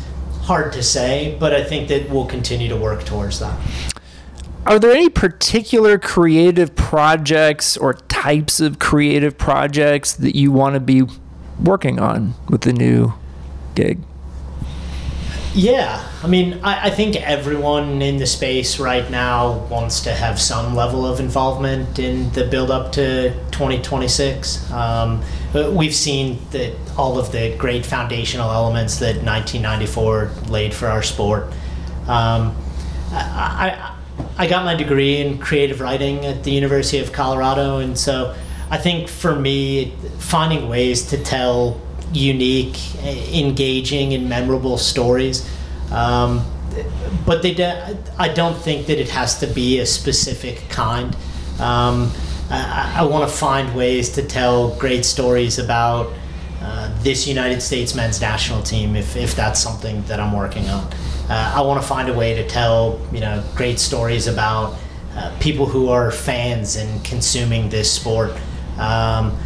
Hard 0.44 0.74
to 0.74 0.84
say, 0.84 1.36
but 1.40 1.54
I 1.54 1.64
think 1.64 1.88
that 1.90 2.10
we'll 2.10 2.28
continue 2.28 2.70
to 2.70 2.78
work 2.78 3.04
towards 3.04 3.40
that. 3.40 3.60
Are 4.66 4.80
there 4.80 4.92
any 4.92 5.10
particular 5.10 6.00
creative 6.00 6.76
projects 6.76 7.78
or 7.78 7.94
types 7.94 8.60
of 8.60 8.80
creative 8.80 9.38
projects 9.38 10.14
that 10.14 10.36
you 10.36 10.52
want 10.52 10.74
to 10.74 10.80
be 10.80 11.04
working 11.64 12.00
on 12.00 12.34
with 12.50 12.62
the 12.62 12.74
new 12.74 13.14
gig? 13.76 14.00
Yeah, 15.54 16.06
I 16.22 16.28
mean, 16.28 16.60
I, 16.64 16.88
I, 16.88 16.90
think 16.90 17.16
everyone 17.16 18.02
in 18.02 18.18
the 18.18 18.26
space 18.26 18.78
right 18.78 19.10
now 19.10 19.60
wants 19.70 20.02
to 20.02 20.12
have 20.12 20.38
some 20.38 20.76
level 20.76 21.06
of 21.06 21.22
involvement 21.22 21.98
in 21.98 22.30
the 22.34 22.44
build 22.44 22.72
up 22.72 22.92
to 22.94 23.32
2026. 23.52 24.70
Um, 24.70 25.24
we've 25.54 25.96
seen 25.96 26.40
that 26.52 26.74
all 26.98 27.18
of 27.18 27.32
the 27.32 27.56
great 27.58 27.86
foundational 27.86 28.52
elements 28.52 29.00
that 29.00 29.24
1994 29.24 30.32
laid 30.50 30.74
for 30.74 30.88
our 30.88 31.02
sport. 31.02 31.54
Um, 32.10 32.54
I, 33.14 33.96
I, 34.38 34.44
I 34.44 34.48
got 34.48 34.66
my 34.66 34.76
degree 34.76 35.22
in 35.22 35.38
creative 35.38 35.80
writing 35.80 36.26
at 36.26 36.44
the 36.44 36.52
University 36.52 37.00
of 37.00 37.14
Colorado, 37.14 37.78
and 37.78 37.98
so 37.98 38.36
I 38.70 38.78
think 38.78 39.08
for 39.08 39.36
me, 39.36 39.94
finding 40.20 40.70
ways 40.70 41.08
to 41.10 41.24
tell 41.24 41.80
unique, 42.14 42.78
engaging, 43.04 44.14
and 44.14 44.28
memorable 44.30 44.78
stories. 44.78 45.48
Um, 45.92 46.46
but 47.26 47.42
they 47.42 47.54
do, 47.54 47.72
I 48.18 48.30
don't 48.30 48.58
think 48.58 48.88
that 48.88 49.00
it 49.00 49.10
has 49.10 49.40
to 49.40 49.48
be 49.48 49.80
a 49.80 49.86
specific 49.86 50.64
kind. 50.70 51.16
Um, 51.60 52.12
I, 52.50 52.98
I 52.98 53.04
want 53.04 53.30
to 53.30 53.36
find 53.36 53.76
ways 53.76 54.10
to 54.14 54.24
tell 54.24 54.76
great 54.78 55.06
stories 55.06 55.58
about 55.58 56.12
uh, 56.62 56.92
this 57.04 57.28
United 57.28 57.62
States 57.62 57.96
men's 57.96 58.20
national 58.22 58.62
team 58.64 58.96
if, 58.96 59.16
if 59.16 59.36
that's 59.36 59.60
something 59.60 60.04
that 60.04 60.20
I'm 60.20 60.34
working 60.34 60.68
on. 60.70 60.92
Uh, 61.30 61.54
I 61.56 61.62
want 61.62 61.82
to 61.82 61.88
find 61.88 62.10
a 62.10 62.14
way 62.14 62.36
to 62.36 62.48
tell 62.48 63.00
you 63.12 63.20
know 63.20 63.44
great 63.56 63.80
stories 63.80 64.28
about 64.28 64.76
uh, 65.16 65.36
people 65.40 65.66
who 65.66 65.90
are 65.90 66.12
fans 66.12 66.76
and 66.76 67.04
consuming 67.04 67.70
this 67.70 67.92
sport. 67.92 68.32
Um, 68.78 69.38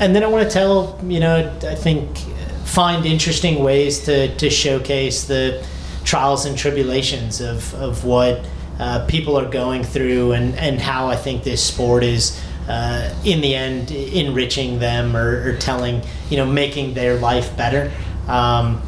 and 0.00 0.14
then 0.14 0.24
I 0.24 0.26
want 0.26 0.48
to 0.48 0.52
tell, 0.52 0.98
you 1.04 1.20
know, 1.20 1.56
I 1.62 1.74
think 1.74 2.18
find 2.64 3.04
interesting 3.04 3.62
ways 3.62 4.04
to, 4.06 4.34
to 4.36 4.48
showcase 4.48 5.24
the 5.24 5.64
trials 6.04 6.46
and 6.46 6.56
tribulations 6.56 7.40
of, 7.40 7.74
of 7.74 8.04
what 8.04 8.44
uh, 8.78 9.04
people 9.06 9.38
are 9.38 9.48
going 9.48 9.84
through 9.84 10.32
and, 10.32 10.54
and 10.56 10.80
how 10.80 11.06
I 11.06 11.16
think 11.16 11.44
this 11.44 11.62
sport 11.64 12.02
is, 12.02 12.40
uh, 12.68 13.14
in 13.24 13.40
the 13.40 13.54
end, 13.54 13.90
enriching 13.90 14.78
them 14.78 15.16
or, 15.16 15.50
or, 15.50 15.56
telling, 15.56 16.02
you 16.30 16.36
know, 16.36 16.46
making 16.46 16.94
their 16.94 17.18
life 17.18 17.56
better. 17.56 17.92
Um, 18.26 18.82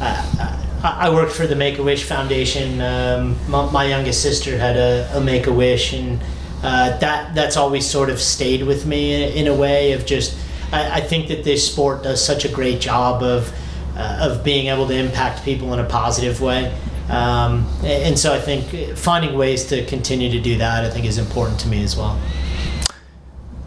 I, 0.00 0.56
I, 0.82 1.10
worked 1.10 1.32
for 1.32 1.46
the 1.46 1.56
Make 1.56 1.78
a 1.78 1.82
Wish 1.82 2.04
Foundation. 2.04 2.80
Um, 2.80 3.36
my, 3.48 3.70
my, 3.70 3.84
youngest 3.84 4.22
sister 4.22 4.56
had 4.56 4.76
a, 4.76 5.10
a 5.14 5.20
Make 5.20 5.46
a 5.46 5.52
Wish, 5.52 5.92
and 5.92 6.20
uh, 6.62 6.98
that 6.98 7.34
that's 7.34 7.56
always 7.56 7.88
sort 7.88 8.10
of 8.10 8.20
stayed 8.20 8.62
with 8.62 8.86
me 8.86 9.14
in, 9.14 9.46
in 9.46 9.46
a 9.46 9.54
way 9.54 9.92
of 9.92 10.04
just 10.04 10.36
I, 10.72 10.98
I, 10.98 11.00
think 11.00 11.28
that 11.28 11.42
this 11.42 11.66
sport 11.66 12.02
does 12.02 12.24
such 12.24 12.44
a 12.44 12.48
great 12.48 12.80
job 12.80 13.22
of 13.22 13.52
uh, 13.96 14.28
of 14.30 14.44
being 14.44 14.66
able 14.66 14.86
to 14.88 14.94
impact 14.94 15.44
people 15.44 15.72
in 15.72 15.80
a 15.80 15.84
positive 15.84 16.40
way. 16.40 16.74
Um, 17.08 17.66
and 17.82 18.16
so 18.18 18.32
I 18.32 18.40
think 18.40 18.96
finding 18.96 19.36
ways 19.36 19.66
to 19.66 19.84
continue 19.86 20.30
to 20.30 20.40
do 20.40 20.58
that 20.58 20.84
I 20.84 20.90
think 20.90 21.06
is 21.06 21.18
important 21.18 21.58
to 21.60 21.68
me 21.68 21.82
as 21.82 21.96
well. 21.96 22.20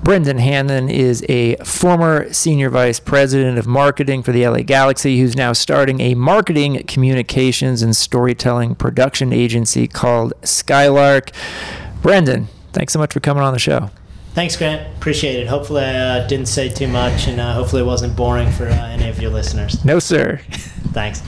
Brendan 0.04 0.38
Hannan 0.38 0.90
is 0.90 1.26
a 1.30 1.56
former 1.58 2.32
senior 2.34 2.70
vice 2.70 3.00
president 3.00 3.58
of 3.58 3.66
marketing 3.66 4.22
for 4.22 4.34
the 4.34 4.46
LA 4.46 4.60
Galaxy, 4.60 5.18
who's 5.18 5.34
now 5.34 5.54
starting 5.54 6.02
a 6.02 6.14
marketing, 6.14 6.84
communications, 6.88 7.82
and 7.82 7.96
storytelling 7.96 8.76
production 8.76 9.32
agency 9.32 9.88
called 9.88 10.34
Skylark. 10.44 11.32
Brendan, 12.02 12.50
Thanks 12.74 12.94
so 12.94 13.00
much 13.00 13.14
for 13.14 13.20
coming 13.20 13.44
on 13.44 13.54
the 13.54 13.60
show. 13.60 13.90
Thanks, 14.34 14.58
Grant. 14.58 14.96
Appreciate 14.98 15.40
it. 15.40 15.48
Hopefully, 15.48 15.84
I 15.84 16.20
uh, 16.20 16.28
didn't 16.28 16.48
say 16.48 16.68
too 16.68 16.88
much, 16.88 17.28
and 17.28 17.40
uh, 17.40 17.54
hopefully, 17.54 17.84
it 17.84 17.86
wasn't 17.86 18.16
boring 18.16 18.52
for 18.52 18.66
uh, 18.66 18.88
any 18.88 19.08
of 19.08 19.22
your 19.22 19.30
listeners. 19.30 19.86
No, 19.86 20.00
sir. 20.00 20.42
Thanks. 20.92 21.22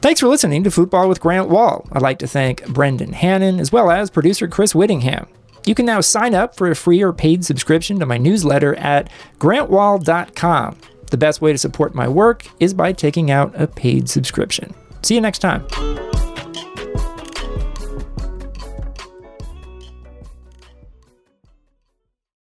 Thanks 0.00 0.20
for 0.20 0.28
listening 0.28 0.64
to 0.64 0.70
Football 0.70 1.08
with 1.08 1.20
Grant 1.20 1.48
Wahl. 1.48 1.86
I'd 1.92 2.02
like 2.02 2.20
to 2.20 2.28
thank 2.28 2.66
Brendan 2.68 3.12
Hannan 3.12 3.58
as 3.58 3.72
well 3.72 3.90
as 3.90 4.10
producer 4.10 4.46
Chris 4.46 4.74
Whittingham. 4.74 5.26
You 5.66 5.74
can 5.74 5.86
now 5.86 6.00
sign 6.00 6.34
up 6.34 6.56
for 6.56 6.70
a 6.70 6.76
free 6.76 7.02
or 7.02 7.12
paid 7.12 7.44
subscription 7.44 7.98
to 7.98 8.06
my 8.06 8.16
newsletter 8.16 8.76
at 8.76 9.10
grantwahl.com. 9.38 10.78
The 11.10 11.16
best 11.16 11.40
way 11.42 11.52
to 11.52 11.58
support 11.58 11.94
my 11.94 12.06
work 12.06 12.46
is 12.60 12.72
by 12.74 12.92
taking 12.92 13.30
out 13.30 13.52
a 13.60 13.66
paid 13.66 14.08
subscription. 14.08 14.72
See 15.02 15.16
you 15.16 15.20
next 15.20 15.40
time. 15.40 15.66